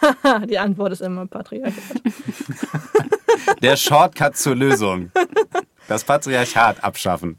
[0.49, 2.01] die Antwort ist immer Patriarchat.
[3.61, 5.11] Der Shortcut zur Lösung.
[5.87, 7.37] Das Patriarchat abschaffen.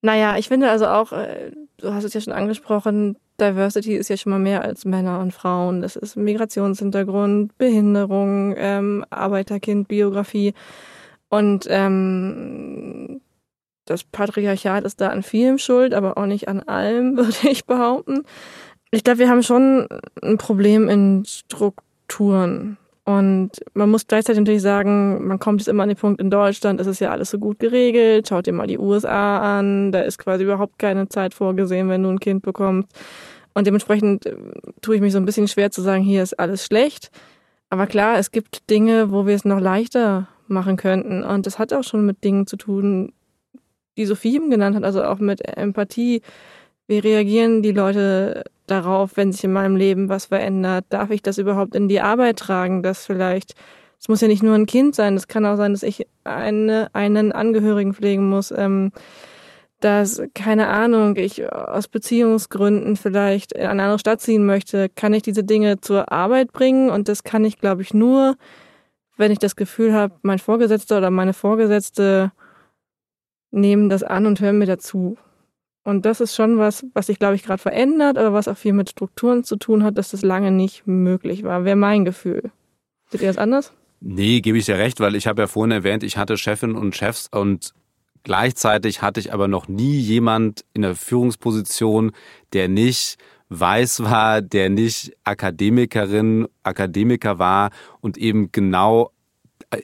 [0.00, 4.16] Naja, ich finde also auch, äh, du hast es ja schon angesprochen, Diversity ist ja
[4.16, 5.82] schon mal mehr als Männer und Frauen.
[5.82, 10.54] Das ist Migrationshintergrund, Behinderung, ähm, Arbeiterkind, Biografie.
[11.28, 13.20] Und ähm,
[13.84, 18.24] das Patriarchat ist da an vielem schuld, aber auch nicht an allem, würde ich behaupten.
[18.90, 19.88] Ich glaube, wir haben schon
[20.22, 22.76] ein Problem in Strukturen.
[23.04, 26.80] Und man muss gleichzeitig natürlich sagen, man kommt jetzt immer an den Punkt, in Deutschland
[26.80, 28.28] ist es ja alles so gut geregelt.
[28.28, 32.10] Schaut dir mal die USA an, da ist quasi überhaupt keine Zeit vorgesehen, wenn du
[32.10, 32.88] ein Kind bekommst.
[33.54, 34.36] Und dementsprechend äh,
[34.80, 37.10] tue ich mich so ein bisschen schwer zu sagen, hier ist alles schlecht.
[37.70, 41.24] Aber klar, es gibt Dinge, wo wir es noch leichter machen könnten.
[41.24, 43.12] Und das hat auch schon mit Dingen zu tun,
[43.96, 46.22] die Sophie eben genannt hat, also auch mit Empathie.
[46.86, 50.86] Wie reagieren die Leute darauf, wenn sich in meinem Leben was verändert?
[50.88, 53.54] Darf ich das überhaupt in die Arbeit tragen, dass vielleicht,
[54.00, 56.88] es muss ja nicht nur ein Kind sein, es kann auch sein, dass ich eine,
[56.94, 58.50] einen Angehörigen pflegen muss.
[58.50, 58.92] Ähm,
[59.80, 65.22] dass, keine Ahnung, ich aus Beziehungsgründen vielleicht in eine andere Stadt ziehen möchte, kann ich
[65.22, 68.36] diese Dinge zur Arbeit bringen und das kann ich, glaube ich, nur,
[69.16, 72.32] wenn ich das Gefühl habe, mein Vorgesetzter oder meine Vorgesetzte
[73.50, 75.16] nehmen das an und hören mir dazu.
[75.84, 78.72] Und das ist schon was, was sich, glaube ich, gerade verändert, aber was auch viel
[78.72, 82.52] mit Strukturen zu tun hat, dass das lange nicht möglich war, wäre mein Gefühl.
[83.10, 83.72] Seht ihr das anders?
[84.00, 86.94] Nee, gebe ich dir recht, weil ich habe ja vorhin erwähnt, ich hatte Chefin und
[86.94, 87.74] Chefs und
[88.24, 92.12] Gleichzeitig hatte ich aber noch nie jemand in der Führungsposition,
[92.52, 93.18] der nicht
[93.48, 99.11] weiß war, der nicht Akademikerin, Akademiker war und eben genau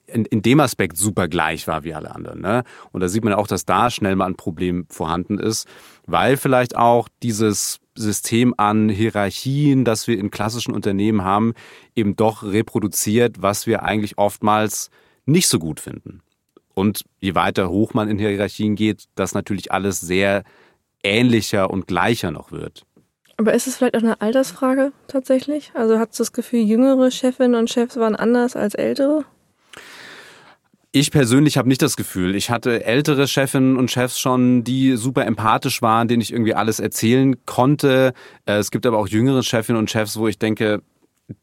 [0.06, 2.40] in, in dem Aspekt super gleich war wie alle anderen.
[2.40, 2.64] Ne?
[2.92, 5.66] Und da sieht man auch, dass da schnell mal ein Problem vorhanden ist,
[6.06, 11.54] weil vielleicht auch dieses System an Hierarchien, das wir in klassischen Unternehmen haben,
[11.94, 14.90] eben doch reproduziert, was wir eigentlich oftmals
[15.26, 16.22] nicht so gut finden.
[16.74, 20.44] Und je weiter hoch man in Hierarchien geht, das natürlich alles sehr
[21.02, 22.84] ähnlicher und gleicher noch wird.
[23.36, 25.70] Aber ist es vielleicht auch eine Altersfrage tatsächlich?
[25.74, 29.24] Also hat das Gefühl, jüngere Chefinnen und Chefs waren anders als ältere?
[30.90, 32.34] Ich persönlich habe nicht das Gefühl.
[32.34, 36.80] Ich hatte ältere Chefinnen und Chefs schon, die super empathisch waren, denen ich irgendwie alles
[36.80, 38.14] erzählen konnte.
[38.46, 40.82] Äh, es gibt aber auch jüngere Chefinnen und Chefs, wo ich denke,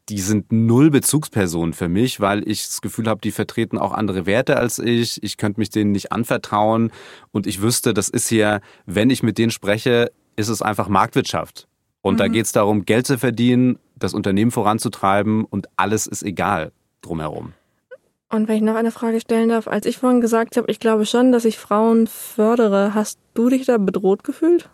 [0.08, 4.26] die sind null Bezugspersonen für mich, weil ich das Gefühl habe, die vertreten auch andere
[4.26, 5.22] Werte als ich.
[5.22, 6.90] Ich könnte mich denen nicht anvertrauen
[7.30, 11.68] und ich wüsste, das ist hier, wenn ich mit denen spreche, ist es einfach Marktwirtschaft.
[12.02, 12.18] Und mhm.
[12.18, 17.52] da geht es darum, Geld zu verdienen, das Unternehmen voranzutreiben und alles ist egal drumherum.
[18.28, 21.06] Und wenn ich noch eine Frage stellen darf, als ich vorhin gesagt habe, ich glaube
[21.06, 24.68] schon, dass ich Frauen fördere, hast du dich da bedroht gefühlt?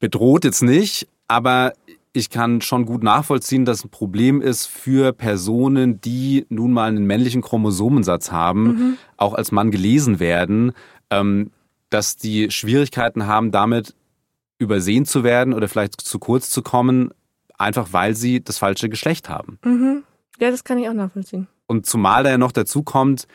[0.00, 1.72] Bedroht jetzt nicht, aber
[2.12, 7.06] ich kann schon gut nachvollziehen, dass ein Problem ist für Personen, die nun mal einen
[7.06, 8.98] männlichen Chromosomensatz haben, mhm.
[9.16, 10.72] auch als Mann gelesen werden,
[11.10, 11.50] ähm,
[11.90, 13.94] dass die Schwierigkeiten haben, damit
[14.58, 17.10] übersehen zu werden oder vielleicht zu kurz zu kommen,
[17.58, 19.58] einfach weil sie das falsche Geschlecht haben.
[19.64, 20.04] Mhm.
[20.40, 21.46] Ja, das kann ich auch nachvollziehen.
[21.66, 23.26] Und zumal da ja noch dazu kommt,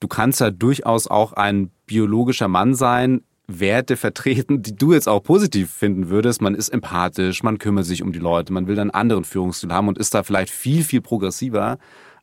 [0.00, 5.22] du kannst ja durchaus auch ein biologischer Mann sein, Werte vertreten, die du jetzt auch
[5.22, 6.42] positiv finden würdest.
[6.42, 9.88] Man ist empathisch, man kümmert sich um die Leute, man will einen anderen Führungsstil haben
[9.88, 11.78] und ist da vielleicht viel, viel progressiver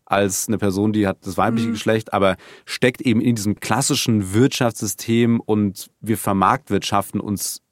[0.06, 1.74] als eine Person, die hat das weibliche mhm.
[1.74, 7.64] Geschlecht, aber steckt eben in diesem klassischen Wirtschaftssystem und wir vermarktwirtschaften uns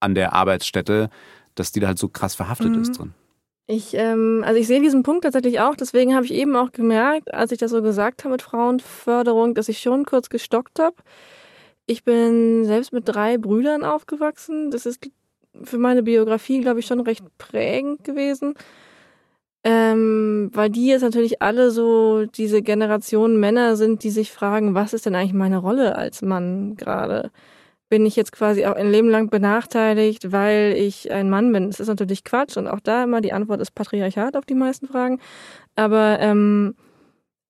[0.00, 1.10] an der Arbeitsstätte,
[1.54, 2.80] dass die da halt so krass verhaftet mhm.
[2.80, 3.14] ist drin.
[3.66, 7.32] Ich, ähm, also ich sehe diesen Punkt tatsächlich auch, deswegen habe ich eben auch gemerkt,
[7.32, 10.96] als ich das so gesagt habe mit Frauenförderung, dass ich schon kurz gestockt habe
[11.86, 14.70] ich bin selbst mit drei Brüdern aufgewachsen.
[14.70, 15.10] Das ist
[15.62, 18.54] für meine Biografie, glaube ich, schon recht prägend gewesen.
[19.66, 24.92] Ähm, weil die jetzt natürlich alle so diese Generation Männer sind, die sich fragen, was
[24.92, 27.30] ist denn eigentlich meine Rolle als Mann gerade?
[27.90, 31.68] Bin ich jetzt quasi auch ein Leben lang benachteiligt, weil ich ein Mann bin?
[31.68, 34.86] Das ist natürlich Quatsch und auch da immer die Antwort ist Patriarchat auf die meisten
[34.86, 35.20] Fragen.
[35.76, 36.74] Aber ähm,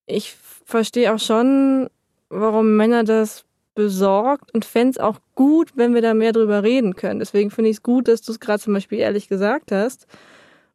[0.06, 1.88] ich verstehe auch schon,
[2.28, 3.44] warum Männer das
[3.74, 7.18] besorgt und fände es auch gut, wenn wir da mehr drüber reden können.
[7.18, 10.06] Deswegen finde ich es gut, dass du es gerade zum Beispiel ehrlich gesagt hast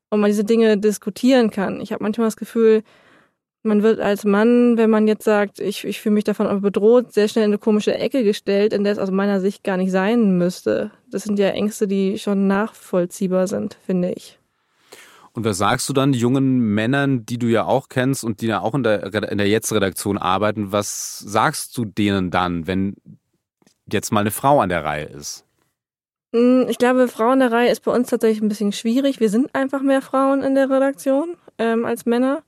[0.10, 1.82] und man diese Dinge diskutieren kann.
[1.82, 2.84] Ich habe manchmal das Gefühl,
[3.64, 7.28] man wird als Mann, wenn man jetzt sagt, ich, ich fühle mich davon bedroht, sehr
[7.28, 10.38] schnell in eine komische Ecke gestellt, in der es aus meiner Sicht gar nicht sein
[10.38, 10.92] müsste.
[11.10, 14.40] Das sind ja Ängste, die schon nachvollziehbar sind, finde ich.
[15.34, 18.62] Und was sagst du dann jungen Männern, die du ja auch kennst und die ja
[18.62, 22.96] auch in der, in der Jetzt-Redaktion arbeiten, was sagst du denen dann, wenn
[23.92, 25.46] jetzt mal eine Frau an der Reihe ist?
[26.34, 29.20] Hm, ich glaube, Frau in der Reihe ist bei uns tatsächlich ein bisschen schwierig.
[29.20, 32.44] Wir sind einfach mehr Frauen in der Redaktion ähm, als Männer.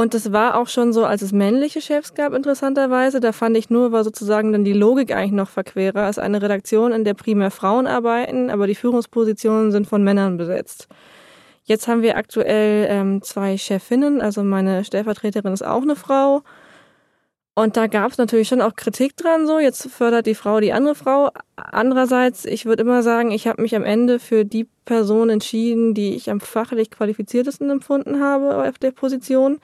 [0.00, 3.20] Und das war auch schon so, als es männliche Chefs gab, interessanterweise.
[3.20, 6.08] Da fand ich nur, war sozusagen dann die Logik eigentlich noch verquerer.
[6.08, 10.38] Es ist eine Redaktion, in der primär Frauen arbeiten, aber die Führungspositionen sind von Männern
[10.38, 10.88] besetzt.
[11.64, 16.44] Jetzt haben wir aktuell ähm, zwei Chefinnen, also meine Stellvertreterin ist auch eine Frau.
[17.54, 20.72] Und da gab es natürlich schon auch Kritik dran, so jetzt fördert die Frau die
[20.72, 21.28] andere Frau.
[21.56, 26.14] Andererseits, ich würde immer sagen, ich habe mich am Ende für die Person entschieden, die
[26.14, 29.60] ich am fachlich qualifiziertesten empfunden habe auf der Position.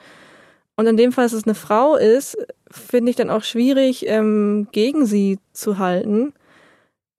[0.77, 2.37] Und in dem Fall, dass es eine Frau ist,
[2.69, 6.33] finde ich dann auch schwierig, ähm, gegen sie zu halten,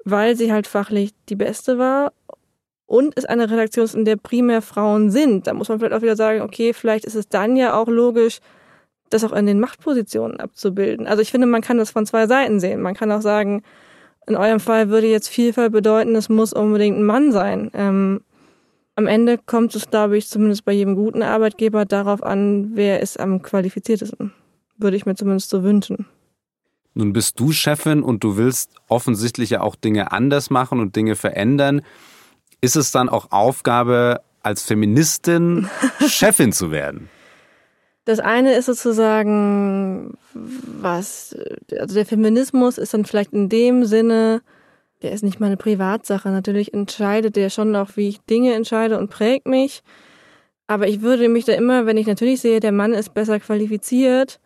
[0.04, 2.12] weil sie halt fachlich die Beste war
[2.86, 6.02] und es eine Redaktion ist, in der primär Frauen sind, da muss man vielleicht auch
[6.02, 8.38] wieder sagen, okay, vielleicht ist es dann ja auch logisch,
[9.10, 11.06] das auch in den Machtpositionen abzubilden.
[11.06, 12.80] Also ich finde, man kann das von zwei Seiten sehen.
[12.80, 13.62] Man kann auch sagen,
[14.26, 17.70] in eurem Fall würde jetzt Vielfalt bedeuten, es muss unbedingt ein Mann sein.
[17.74, 18.22] Ähm,
[18.98, 23.20] am Ende kommt es, glaube ich, zumindest bei jedem guten Arbeitgeber darauf an, wer ist
[23.20, 24.32] am qualifiziertesten.
[24.76, 26.06] Würde ich mir zumindest so wünschen.
[26.94, 31.14] Nun bist du Chefin und du willst offensichtlich ja auch Dinge anders machen und Dinge
[31.14, 31.82] verändern.
[32.61, 35.68] Ist es dann auch Aufgabe als Feministin
[36.08, 37.08] Chefin zu werden?
[38.04, 41.37] Das eine ist sozusagen, was,
[41.78, 44.42] also der Feminismus ist dann vielleicht in dem Sinne,
[45.02, 46.28] der ist nicht meine Privatsache.
[46.30, 49.82] Natürlich entscheidet der schon auch, wie ich Dinge entscheide und prägt mich.
[50.66, 54.40] Aber ich würde mich da immer, wenn ich natürlich sehe, der Mann ist besser qualifiziert,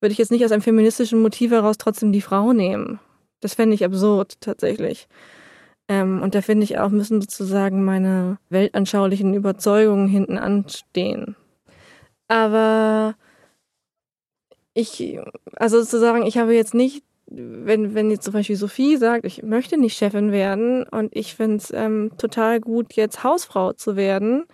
[0.00, 2.98] würde ich jetzt nicht aus einem feministischen Motiv heraus trotzdem die Frau nehmen.
[3.40, 5.08] Das fände ich absurd tatsächlich.
[5.88, 11.36] Ähm, und da finde ich auch, müssen sozusagen meine weltanschaulichen Überzeugungen hinten anstehen.
[12.28, 13.14] Aber
[14.74, 15.18] ich,
[15.54, 19.78] also sozusagen, ich habe jetzt nicht, wenn, wenn jetzt zum Beispiel Sophie sagt, ich möchte
[19.78, 24.44] nicht Chefin werden und ich finde es ähm, total gut, jetzt Hausfrau zu werden,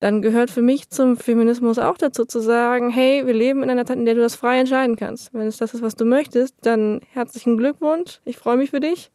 [0.00, 3.86] dann gehört für mich zum Feminismus auch dazu zu sagen, hey, wir leben in einer
[3.86, 5.32] Zeit, in der du das frei entscheiden kannst.
[5.32, 9.10] Wenn es das ist, was du möchtest, dann herzlichen Glückwunsch, ich freue mich für dich.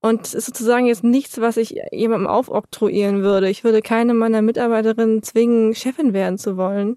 [0.00, 3.50] Und es ist sozusagen jetzt nichts, was ich jemandem aufoktroyieren würde.
[3.50, 6.96] Ich würde keine meiner Mitarbeiterinnen zwingen, Chefin werden zu wollen,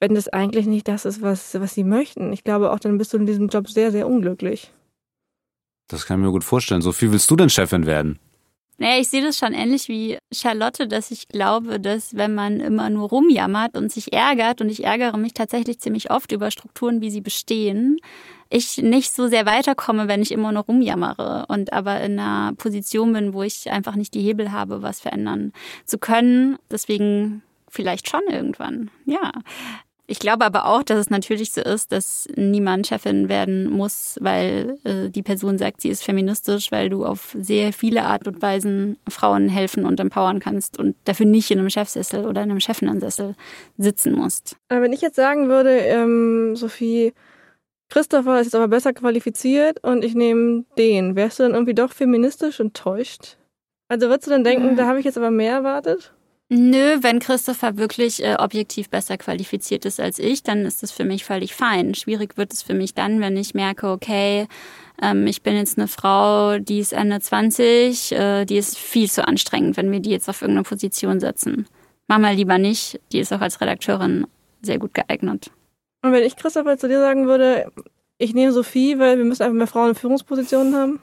[0.00, 2.32] wenn das eigentlich nicht das ist, was, was sie möchten.
[2.32, 4.72] Ich glaube auch, dann bist du in diesem Job sehr, sehr unglücklich.
[5.88, 6.82] Das kann ich mir gut vorstellen.
[6.82, 8.18] So viel willst du denn Chefin werden?
[8.76, 12.90] Naja, ich sehe das schon ähnlich wie Charlotte, dass ich glaube, dass wenn man immer
[12.90, 17.10] nur rumjammert und sich ärgert, und ich ärgere mich tatsächlich ziemlich oft über Strukturen, wie
[17.10, 17.98] sie bestehen,
[18.50, 23.12] ich nicht so sehr weiterkomme, wenn ich immer nur rumjammere und aber in einer Position
[23.12, 25.52] bin, wo ich einfach nicht die Hebel habe, was verändern
[25.84, 26.58] zu können.
[26.70, 27.42] Deswegen
[27.74, 29.32] vielleicht schon irgendwann, ja.
[30.06, 34.78] Ich glaube aber auch, dass es natürlich so ist, dass niemand Chefin werden muss, weil
[34.84, 38.98] äh, die Person sagt, sie ist feministisch, weil du auf sehr viele Art und Weisen
[39.08, 43.34] Frauen helfen und empowern kannst und dafür nicht in einem Chefsessel oder in einem Chefinnensessel
[43.78, 44.56] sitzen musst.
[44.68, 47.14] Aber wenn ich jetzt sagen würde, ähm, Sophie,
[47.88, 51.92] Christopher ist jetzt aber besser qualifiziert und ich nehme den, wärst du dann irgendwie doch
[51.92, 53.38] feministisch enttäuscht?
[53.88, 54.76] Also würdest du dann denken, mhm.
[54.76, 56.12] da habe ich jetzt aber mehr erwartet?
[56.56, 61.02] Nö, wenn Christopher wirklich äh, objektiv besser qualifiziert ist als ich, dann ist das für
[61.02, 61.96] mich völlig fein.
[61.96, 64.46] Schwierig wird es für mich dann, wenn ich merke, okay,
[65.02, 69.26] ähm, ich bin jetzt eine Frau, die ist Ende 20, äh, die ist viel zu
[69.26, 71.66] anstrengend, wenn wir die jetzt auf irgendeine Position setzen.
[72.06, 74.28] Mach mal lieber nicht, die ist auch als Redakteurin
[74.62, 75.50] sehr gut geeignet.
[76.02, 77.72] Und wenn ich Christopher zu dir sagen würde,
[78.18, 81.00] ich nehme Sophie, weil wir müssen einfach mehr Frauen in Führungspositionen haben?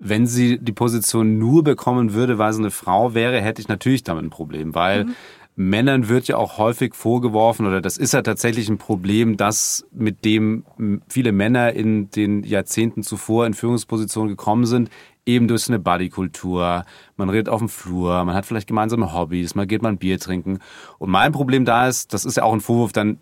[0.00, 4.02] Wenn sie die Position nur bekommen würde, weil sie eine Frau wäre, hätte ich natürlich
[4.02, 5.14] damit ein Problem, weil mhm.
[5.56, 10.24] Männern wird ja auch häufig vorgeworfen, oder das ist ja tatsächlich ein Problem, dass mit
[10.24, 10.64] dem
[11.08, 14.88] viele Männer in den Jahrzehnten zuvor in Führungspositionen gekommen sind,
[15.26, 16.84] eben durch eine Bodykultur.
[17.16, 20.18] Man redet auf dem Flur, man hat vielleicht gemeinsame Hobbys, man geht mal ein Bier
[20.18, 20.60] trinken.
[20.98, 23.18] Und mein Problem da ist, das ist ja auch ein Vorwurf dann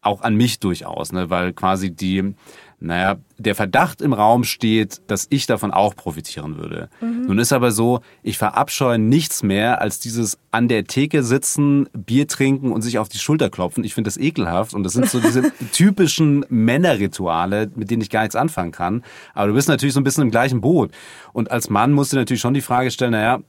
[0.00, 2.34] auch an mich durchaus, ne, weil quasi die
[2.78, 6.90] naja, der Verdacht im Raum steht, dass ich davon auch profitieren würde.
[7.00, 7.26] Mhm.
[7.26, 12.28] Nun ist aber so, ich verabscheue nichts mehr als dieses an der Theke sitzen, Bier
[12.28, 13.82] trinken und sich auf die Schulter klopfen.
[13.82, 18.22] Ich finde das ekelhaft und das sind so diese typischen Männerrituale, mit denen ich gar
[18.22, 19.02] nichts anfangen kann.
[19.32, 20.90] Aber du bist natürlich so ein bisschen im gleichen Boot.
[21.32, 23.40] Und als Mann musst du natürlich schon die Frage stellen, naja,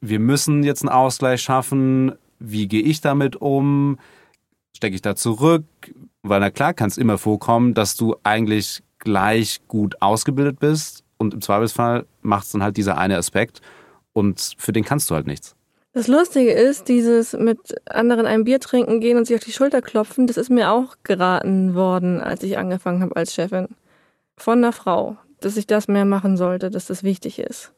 [0.00, 2.12] wir müssen jetzt einen Ausgleich schaffen.
[2.38, 3.98] Wie gehe ich damit um?
[4.76, 5.64] Stecke ich da zurück?
[6.22, 11.34] Weil na klar kann es immer vorkommen, dass du eigentlich gleich gut ausgebildet bist und
[11.34, 13.60] im Zweifelsfall macht es dann halt dieser eine Aspekt
[14.12, 15.56] und für den kannst du halt nichts.
[15.94, 17.58] Das Lustige ist, dieses mit
[17.90, 20.96] anderen ein Bier trinken gehen und sich auf die Schulter klopfen, das ist mir auch
[21.02, 23.68] geraten worden, als ich angefangen habe als Chefin.
[24.38, 27.72] Von einer Frau, dass ich das mehr machen sollte, dass das wichtig ist.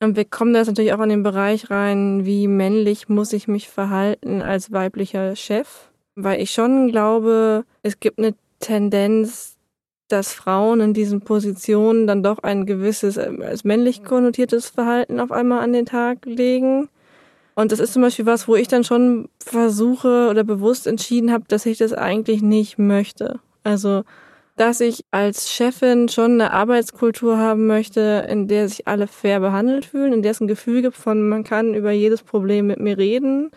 [0.00, 3.48] Und wir kommen da jetzt natürlich auch in den Bereich rein, wie männlich muss ich
[3.48, 9.56] mich verhalten als weiblicher Chef weil ich schon glaube, es gibt eine Tendenz,
[10.08, 15.30] dass Frauen in diesen Positionen dann doch ein gewisses, ähm, als männlich konnotiertes Verhalten auf
[15.30, 16.88] einmal an den Tag legen.
[17.54, 21.44] Und das ist zum Beispiel was, wo ich dann schon versuche oder bewusst entschieden habe,
[21.48, 23.40] dass ich das eigentlich nicht möchte.
[23.64, 24.02] Also,
[24.56, 29.84] dass ich als Chefin schon eine Arbeitskultur haben möchte, in der sich alle fair behandelt
[29.84, 32.96] fühlen, in der es ein Gefühl gibt von, man kann über jedes Problem mit mir
[32.98, 33.50] reden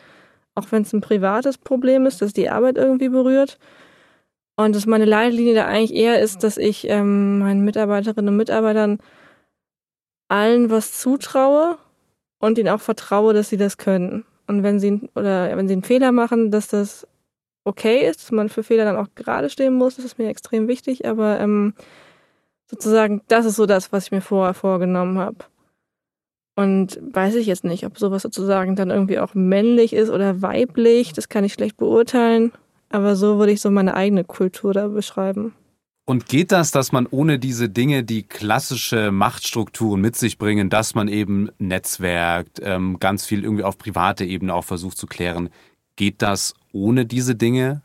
[0.55, 3.57] auch wenn es ein privates Problem ist, dass die Arbeit irgendwie berührt.
[4.57, 8.99] Und dass meine Leitlinie da eigentlich eher ist, dass ich ähm, meinen Mitarbeiterinnen und Mitarbeitern
[10.27, 11.77] allen was zutraue
[12.39, 14.25] und ihnen auch vertraue, dass sie das können.
[14.47, 17.07] Und wenn sie oder wenn sie einen Fehler machen, dass das
[17.63, 20.67] okay ist, dass man für Fehler dann auch gerade stehen muss, das ist mir extrem
[20.67, 21.07] wichtig.
[21.07, 21.73] Aber ähm,
[22.69, 25.37] sozusagen, das ist so das, was ich mir vorher vorgenommen habe.
[26.55, 31.13] Und weiß ich jetzt nicht, ob sowas sozusagen dann irgendwie auch männlich ist oder weiblich.
[31.13, 32.51] Das kann ich schlecht beurteilen.
[32.89, 35.53] Aber so würde ich so meine eigene Kultur da beschreiben.
[36.05, 40.93] Und geht das, dass man ohne diese Dinge, die klassische Machtstrukturen mit sich bringen, dass
[40.93, 45.49] man eben netzwerkt, ähm, ganz viel irgendwie auf private Ebene auch versucht zu klären,
[45.95, 47.81] geht das ohne diese Dinge?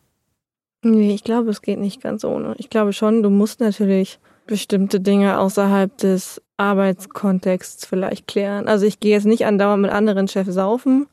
[0.82, 2.54] Nee, ich glaube, es geht nicht ganz ohne.
[2.58, 8.68] Ich glaube schon, du musst natürlich bestimmte Dinge außerhalb des Arbeitskontexts vielleicht klären.
[8.68, 11.06] Also ich gehe jetzt nicht andauernd mit anderen Chefs saufen,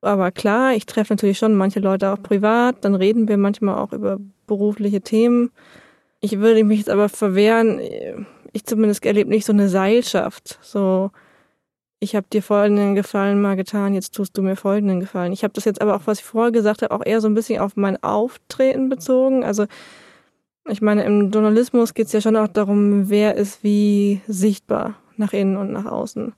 [0.00, 3.92] aber klar, ich treffe natürlich schon manche Leute auch privat, dann reden wir manchmal auch
[3.92, 5.50] über berufliche Themen.
[6.20, 7.80] Ich würde mich jetzt aber verwehren,
[8.52, 11.10] ich zumindest erlebe nicht so eine Seilschaft, so
[12.00, 15.32] ich habe dir folgenden Gefallen mal getan, jetzt tust du mir folgenden Gefallen.
[15.32, 17.34] Ich habe das jetzt aber auch, was ich vorher gesagt habe, auch eher so ein
[17.34, 19.42] bisschen auf mein Auftreten bezogen.
[19.42, 19.66] Also
[20.68, 25.32] ich meine, im Journalismus geht es ja schon auch darum, wer ist wie sichtbar nach
[25.32, 26.32] innen und nach außen.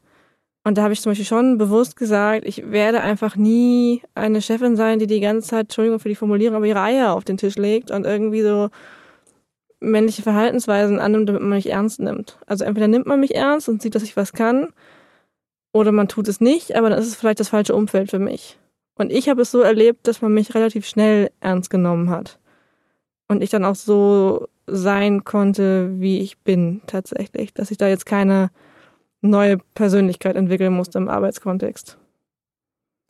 [0.64, 4.76] Und da habe ich zum Beispiel schon bewusst gesagt, ich werde einfach nie eine Chefin
[4.76, 7.56] sein, die die ganze Zeit, Entschuldigung für die Formulierung, aber ihre Eier auf den Tisch
[7.56, 8.68] legt und irgendwie so
[9.80, 12.38] männliche Verhaltensweisen annimmt, damit man mich ernst nimmt.
[12.46, 14.68] Also entweder nimmt man mich ernst und sieht, dass ich was kann,
[15.72, 18.58] oder man tut es nicht, aber dann ist es vielleicht das falsche Umfeld für mich.
[18.96, 22.39] Und ich habe es so erlebt, dass man mich relativ schnell ernst genommen hat.
[23.30, 27.54] Und ich dann auch so sein konnte, wie ich bin tatsächlich.
[27.54, 28.50] Dass ich da jetzt keine
[29.20, 31.96] neue Persönlichkeit entwickeln musste im Arbeitskontext.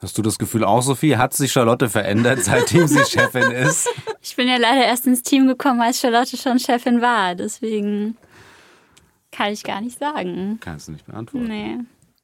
[0.02, 1.16] Hast du das Gefühl auch, Sophie?
[1.16, 3.88] Hat sich Charlotte verändert, seitdem sie Chefin ist?
[4.20, 7.35] Ich bin ja leider erst ins Team gekommen, als Charlotte schon Chefin war.
[7.35, 8.18] Deswegen
[9.33, 10.59] kann ich gar nicht sagen.
[10.61, 11.48] Kannst du nicht beantworten.
[11.48, 11.78] Nee.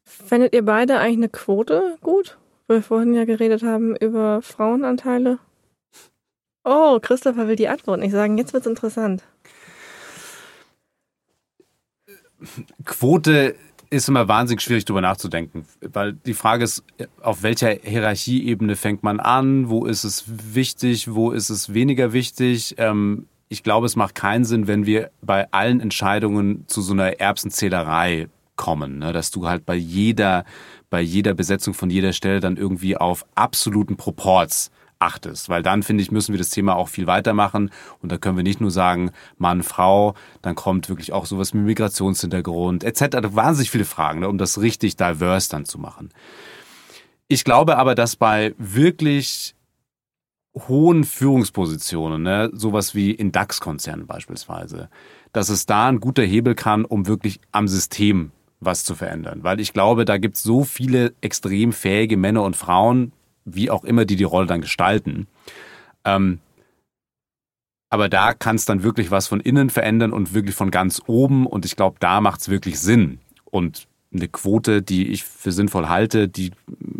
[0.05, 2.37] Fändet ihr beide eigentlich eine Quote gut?
[2.67, 5.39] Weil wir vorhin ja geredet haben über Frauenanteile.
[6.69, 8.37] Oh, Christopher will die Antwort nicht sagen.
[8.39, 9.23] Jetzt wird's interessant.
[12.85, 13.55] Quote
[13.89, 16.83] ist immer wahnsinnig schwierig darüber nachzudenken, weil die Frage ist,
[17.23, 22.75] auf welcher Hierarchieebene fängt man an, wo ist es wichtig, wo ist es weniger wichtig.
[22.79, 27.21] Ähm, ich glaube, es macht keinen Sinn, wenn wir bei allen Entscheidungen zu so einer
[27.21, 28.27] Erbsenzählerei
[28.57, 29.13] kommen, ne?
[29.13, 30.45] dass du halt bei jeder,
[30.91, 36.03] bei jeder Besetzung von jeder Stelle dann irgendwie auf absoluten Proports achtest, weil dann finde
[36.03, 37.71] ich, müssen wir das Thema auch viel weitermachen
[38.03, 41.65] und da können wir nicht nur sagen Mann, Frau, dann kommt wirklich auch sowas mit
[41.65, 43.05] Migrationshintergrund etc.
[43.11, 46.11] Da wahnsinnig viele Fragen, ne, um das richtig diverse dann zu machen.
[47.29, 49.55] Ich glaube aber, dass bei wirklich
[50.69, 54.89] hohen Führungspositionen, ne, sowas wie in DAX-Konzernen beispielsweise,
[55.33, 59.41] dass es da ein guter Hebel kann, um wirklich am System was zu verändern.
[59.43, 63.13] Weil ich glaube, da gibt es so viele extrem fähige Männer und Frauen,
[63.47, 65.27] wie auch immer, die die Rolle dann gestalten.
[66.05, 66.41] Ähm,
[67.89, 71.47] aber da kann es dann wirklich was von innen verändern und wirklich von ganz oben.
[71.47, 73.21] Und ich glaube, da macht es wirklich Sinn.
[73.45, 76.51] Und eine Quote, die ich für sinnvoll halte, die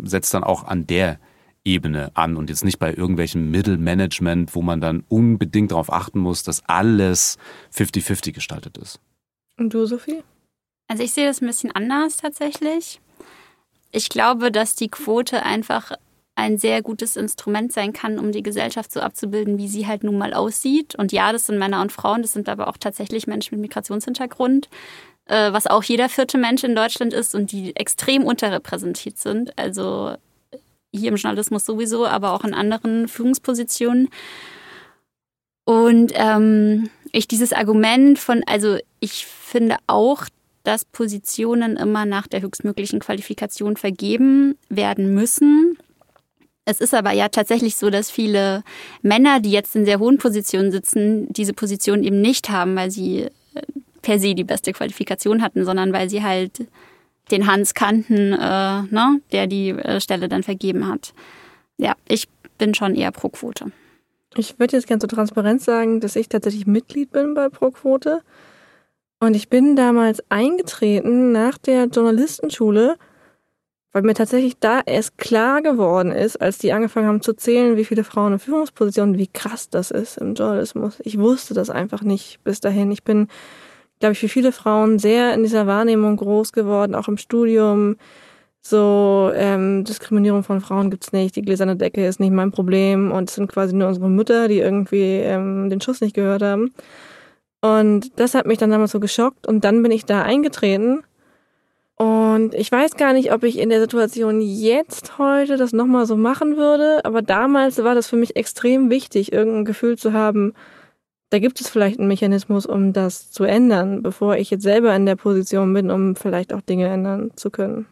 [0.03, 1.19] setzt dann auch an der
[1.65, 6.43] Ebene an und jetzt nicht bei irgendwelchem Mittelmanagement, wo man dann unbedingt darauf achten muss,
[6.43, 7.37] dass alles
[7.75, 9.01] 50-50 gestaltet ist.
[9.57, 10.23] Und du, Sophie?
[10.87, 13.01] Also ich sehe das ein bisschen anders tatsächlich.
[13.91, 15.91] Ich glaube, dass die Quote einfach
[16.37, 20.19] ein sehr gutes Instrument sein kann, um die Gesellschaft so abzubilden, wie sie halt nun
[20.19, 20.93] mal aussieht.
[20.95, 24.69] Und ja, das sind Männer und Frauen, das sind aber auch tatsächlich Menschen mit Migrationshintergrund,
[25.25, 29.57] äh, was auch jeder vierte Mensch in Deutschland ist und die extrem unterrepräsentiert sind.
[29.57, 30.15] Also
[30.93, 34.09] hier im Journalismus sowieso, aber auch in anderen Führungspositionen.
[35.65, 40.25] Und ähm, ich dieses Argument von, also ich finde auch,
[40.63, 45.77] dass Positionen immer nach der höchstmöglichen Qualifikation vergeben werden müssen.
[46.67, 48.61] Es ist aber ja tatsächlich so, dass viele
[49.01, 53.21] Männer, die jetzt in sehr hohen Positionen sitzen, diese Position eben nicht haben, weil sie
[53.21, 53.61] äh,
[54.01, 56.67] per se die beste Qualifikation hatten, sondern weil sie halt
[57.31, 61.13] den Hans kannten, äh, ne, der die äh, Stelle dann vergeben hat.
[61.77, 62.27] Ja, ich
[62.57, 63.71] bin schon eher pro Quote.
[64.35, 68.23] Ich würde jetzt gerne zur Transparenz sagen, dass ich tatsächlich Mitglied bin bei Pro Quote.
[69.21, 72.97] Und ich bin damals eingetreten nach der Journalistenschule,
[73.93, 77.85] weil mir tatsächlich da erst klar geworden ist, als die angefangen haben zu zählen, wie
[77.85, 80.99] viele Frauen in Führungspositionen, wie krass das ist im Journalismus.
[81.03, 82.91] Ich wusste das einfach nicht bis dahin.
[82.91, 83.27] Ich bin,
[83.99, 87.95] glaube ich, für viele Frauen sehr in dieser Wahrnehmung groß geworden, auch im Studium.
[88.61, 93.29] So, ähm, Diskriminierung von Frauen gibt's nicht, die gläserne Decke ist nicht mein Problem und
[93.29, 96.73] es sind quasi nur unsere Mütter, die irgendwie ähm, den Schuss nicht gehört haben.
[97.61, 101.03] Und das hat mich dann damals so geschockt und dann bin ich da eingetreten.
[101.97, 106.15] Und ich weiß gar nicht, ob ich in der Situation jetzt heute das nochmal so
[106.15, 110.53] machen würde, aber damals war das für mich extrem wichtig, irgendein Gefühl zu haben,
[111.29, 115.05] da gibt es vielleicht einen Mechanismus, um das zu ändern, bevor ich jetzt selber in
[115.05, 117.87] der Position bin, um vielleicht auch Dinge ändern zu können.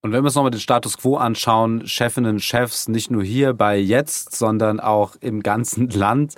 [0.00, 3.76] Und wenn wir uns nochmal den Status quo anschauen, Chefinnen, Chefs, nicht nur hier bei
[3.76, 6.34] jetzt, sondern auch im ganzen Land,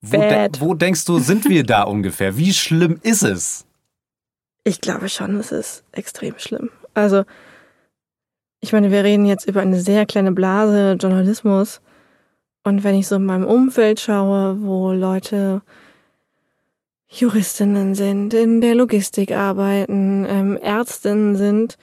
[0.00, 2.36] Wo, de wo denkst du, sind wir da ungefähr?
[2.36, 3.66] Wie schlimm ist es?
[4.66, 6.70] Ich glaube schon, es ist extrem schlimm.
[6.92, 7.22] Also,
[8.60, 11.80] ich meine, wir reden jetzt über eine sehr kleine Blase Journalismus.
[12.64, 15.62] Und wenn ich so in meinem Umfeld schaue, wo Leute
[17.06, 21.78] Juristinnen sind, in der Logistik arbeiten, ähm, Ärztinnen sind,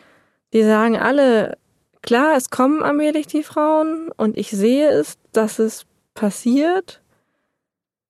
[0.52, 1.58] die sagen alle,
[2.02, 7.02] klar, es kommen allmählich die Frauen und ich sehe es, dass es passiert,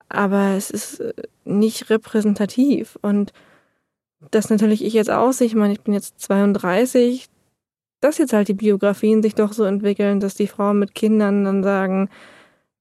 [0.09, 1.13] aber es ist äh,
[1.45, 2.97] nicht repräsentativ.
[3.03, 3.33] Und
[4.31, 7.27] das natürlich ich jetzt aussehe, ich meine, ich bin jetzt 32,
[8.01, 11.63] dass jetzt halt die Biografien sich doch so entwickeln, dass die Frauen mit Kindern dann
[11.63, 12.09] sagen,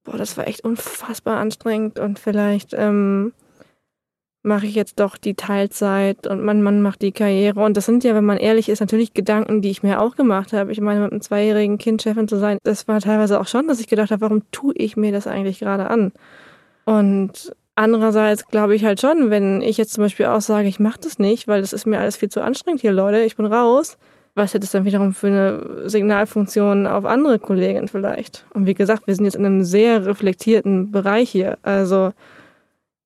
[0.05, 3.33] boah, das war echt unfassbar anstrengend und vielleicht ähm,
[4.43, 7.61] mache ich jetzt doch die Teilzeit und mein Mann macht die Karriere.
[7.61, 10.53] Und das sind ja, wenn man ehrlich ist, natürlich Gedanken, die ich mir auch gemacht
[10.53, 10.73] habe.
[10.73, 13.81] Ich meine, mit einem zweijährigen Kind Chefin zu sein, das war teilweise auch schon, dass
[13.81, 16.13] ich gedacht habe, warum tue ich mir das eigentlich gerade an?
[16.85, 21.01] Und andererseits glaube ich halt schon, wenn ich jetzt zum Beispiel auch sage, ich mache
[21.01, 23.99] das nicht, weil das ist mir alles viel zu anstrengend hier, Leute, ich bin raus.
[24.35, 28.47] Was hätte es dann wiederum für eine Signalfunktion auf andere Kollegen vielleicht?
[28.55, 31.59] Und wie gesagt, wir sind jetzt in einem sehr reflektierten Bereich hier.
[31.63, 32.13] Also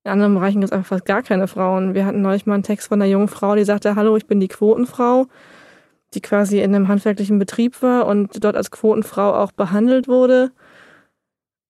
[0.04, 1.94] in anderen Bereichen gibt es einfach fast gar keine Frauen.
[1.94, 4.38] Wir hatten neulich mal einen Text von einer jungen Frau, die sagte, hallo, ich bin
[4.38, 5.26] die Quotenfrau,
[6.14, 10.52] die quasi in einem handwerklichen Betrieb war und dort als Quotenfrau auch behandelt wurde.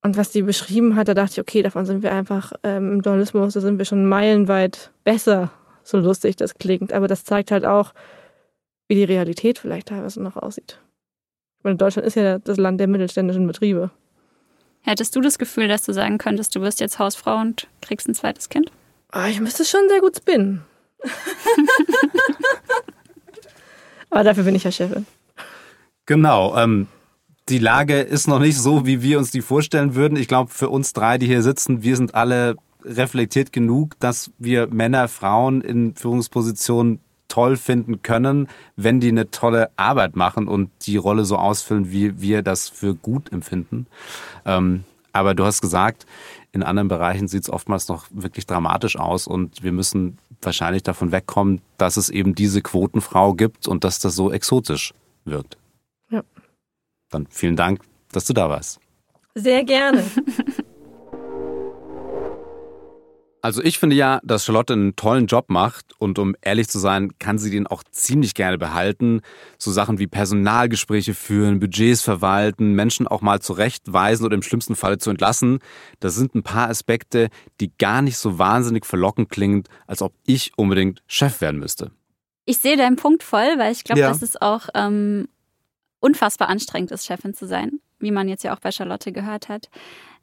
[0.07, 3.01] Und was die beschrieben hat, da dachte ich, okay, davon sind wir einfach ähm, im
[3.01, 5.51] Journalismus, da sind wir schon meilenweit besser,
[5.83, 6.93] so lustig das klingt.
[6.93, 7.93] Aber das zeigt halt auch,
[8.87, 10.81] wie die Realität vielleicht teilweise noch aussieht.
[11.59, 13.91] Ich meine, Deutschland ist ja das Land der mittelständischen Betriebe.
[14.83, 18.15] Hättest du das Gefühl, dass du sagen könntest, du wirst jetzt Hausfrau und kriegst ein
[18.15, 18.71] zweites Kind?
[19.13, 20.63] Oh, ich müsste schon sehr gut spinnen.
[24.11, 25.05] Aber dafür bin ich ja Chefin.
[26.07, 26.57] Genau.
[26.57, 26.87] Ähm,
[27.49, 30.17] die Lage ist noch nicht so, wie wir uns die vorstellen würden.
[30.17, 34.69] Ich glaube, für uns drei, die hier sitzen, wir sind alle reflektiert genug, dass wir
[34.69, 40.97] Männer, Frauen in Führungspositionen toll finden können, wenn die eine tolle Arbeit machen und die
[40.97, 43.87] Rolle so ausfüllen, wie wir das für gut empfinden.
[44.45, 46.07] Ähm, aber du hast gesagt,
[46.53, 51.11] in anderen Bereichen sieht es oftmals noch wirklich dramatisch aus und wir müssen wahrscheinlich davon
[51.11, 54.95] wegkommen, dass es eben diese Quotenfrau gibt und dass das so exotisch
[55.25, 55.57] wirkt.
[57.17, 57.81] Dann vielen Dank,
[58.13, 58.79] dass du da warst.
[59.35, 60.05] Sehr gerne.
[63.43, 67.17] Also ich finde ja, dass Charlotte einen tollen Job macht und um ehrlich zu sein,
[67.21, 69.21] kann sie den auch ziemlich gerne behalten.
[69.57, 74.99] So Sachen wie Personalgespräche führen, Budgets verwalten, Menschen auch mal zurechtweisen oder im schlimmsten Falle
[74.99, 75.61] zu entlassen.
[76.01, 77.29] Das sind ein paar Aspekte,
[77.61, 81.93] die gar nicht so wahnsinnig verlockend klingen, als ob ich unbedingt Chef werden müsste.
[82.47, 84.09] Ich sehe deinen Punkt voll, weil ich glaube, ja.
[84.09, 85.29] dass es auch ähm,
[86.07, 89.69] unfassbar anstrengend ist, Chefin zu sein, wie man jetzt ja auch bei Charlotte gehört hat.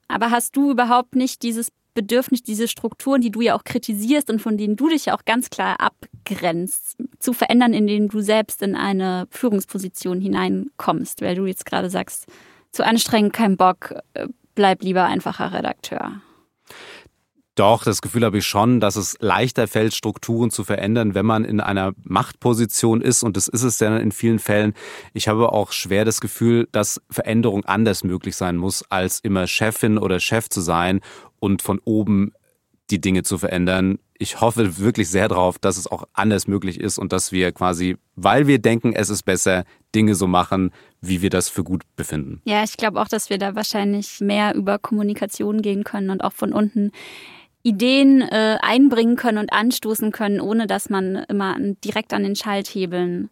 [0.08, 4.40] Aber hast du überhaupt nicht dieses Bedürfnis, diese Strukturen, die du ja auch kritisierst und
[4.40, 8.76] von denen du dich ja auch ganz klar abgrenzt, zu verändern, indem du selbst in
[8.76, 12.28] eine Führungsposition hineinkommst, weil du jetzt gerade sagst,
[12.72, 16.22] zu anstrengend, kein Bock, äh, bleib lieber einfacher Redakteur.
[17.56, 21.46] Doch, das Gefühl habe ich schon, dass es leichter fällt, Strukturen zu verändern, wenn man
[21.46, 23.22] in einer Machtposition ist.
[23.22, 24.74] Und das ist es ja in vielen Fällen.
[25.14, 30.00] Ich habe auch schwer das Gefühl, dass Veränderung anders möglich sein muss, als immer Chefin
[30.00, 31.02] oder Chef zu sein
[31.40, 32.32] und von oben
[32.90, 34.00] die Dinge zu verändern.
[34.18, 37.98] Ich hoffe wirklich sehr darauf, dass es auch anders möglich ist und dass wir quasi,
[38.16, 42.42] weil wir denken, es ist besser, Dinge so machen, wie wir das für gut befinden.
[42.46, 46.34] Ja, ich glaube auch, dass wir da wahrscheinlich mehr über Kommunikation gehen können und auch
[46.34, 46.92] von unten
[47.64, 53.30] Ideen äh, einbringen können und anstoßen können, ohne dass man immer direkt an den Schalthebeln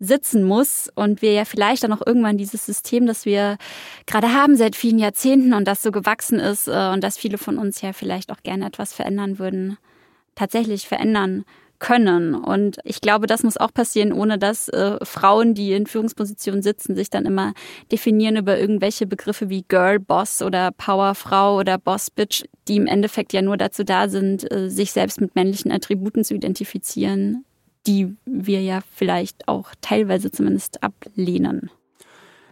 [0.00, 0.90] sitzen muss.
[0.94, 3.58] Und wir ja vielleicht dann auch irgendwann dieses System, das wir
[4.06, 7.58] gerade haben seit vielen Jahrzehnten und das so gewachsen ist äh, und dass viele von
[7.58, 9.76] uns ja vielleicht auch gerne etwas verändern würden,
[10.34, 11.44] tatsächlich verändern
[11.78, 12.34] können.
[12.34, 16.94] Und ich glaube, das muss auch passieren, ohne dass äh, Frauen, die in Führungspositionen sitzen,
[16.94, 17.54] sich dann immer
[17.90, 23.32] definieren über irgendwelche Begriffe wie Girl, Boss oder Powerfrau oder Boss Bitch, die im Endeffekt
[23.32, 27.44] ja nur dazu da sind, äh, sich selbst mit männlichen Attributen zu identifizieren,
[27.86, 31.70] die wir ja vielleicht auch teilweise zumindest ablehnen.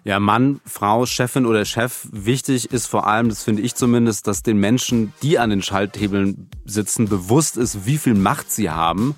[0.05, 4.43] Ja, Mann, Frau, Chefin oder Chef, wichtig ist vor allem, das finde ich zumindest, dass
[4.43, 9.15] den Menschen, die an den Schalthebeln sitzen, bewusst ist, wie viel Macht sie haben.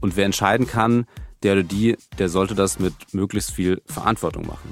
[0.00, 1.06] Und wer entscheiden kann,
[1.42, 4.70] der oder die, der sollte das mit möglichst viel Verantwortung machen.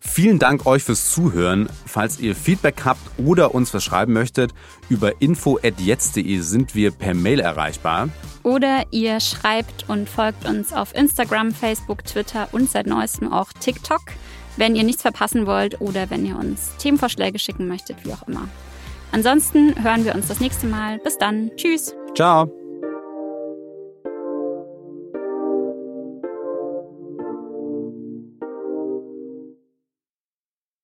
[0.00, 1.68] Vielen Dank euch fürs Zuhören.
[1.86, 4.52] Falls ihr Feedback habt oder uns was schreiben möchtet,
[4.88, 8.08] über info.jetzt.de sind wir per Mail erreichbar.
[8.42, 14.02] Oder ihr schreibt und folgt uns auf Instagram, Facebook, Twitter und seit neuestem auch TikTok
[14.56, 18.48] wenn ihr nichts verpassen wollt oder wenn ihr uns Themenvorschläge schicken möchtet, wie auch immer.
[19.12, 20.98] Ansonsten hören wir uns das nächste Mal.
[20.98, 21.50] Bis dann.
[21.56, 21.94] Tschüss.
[22.14, 22.61] Ciao.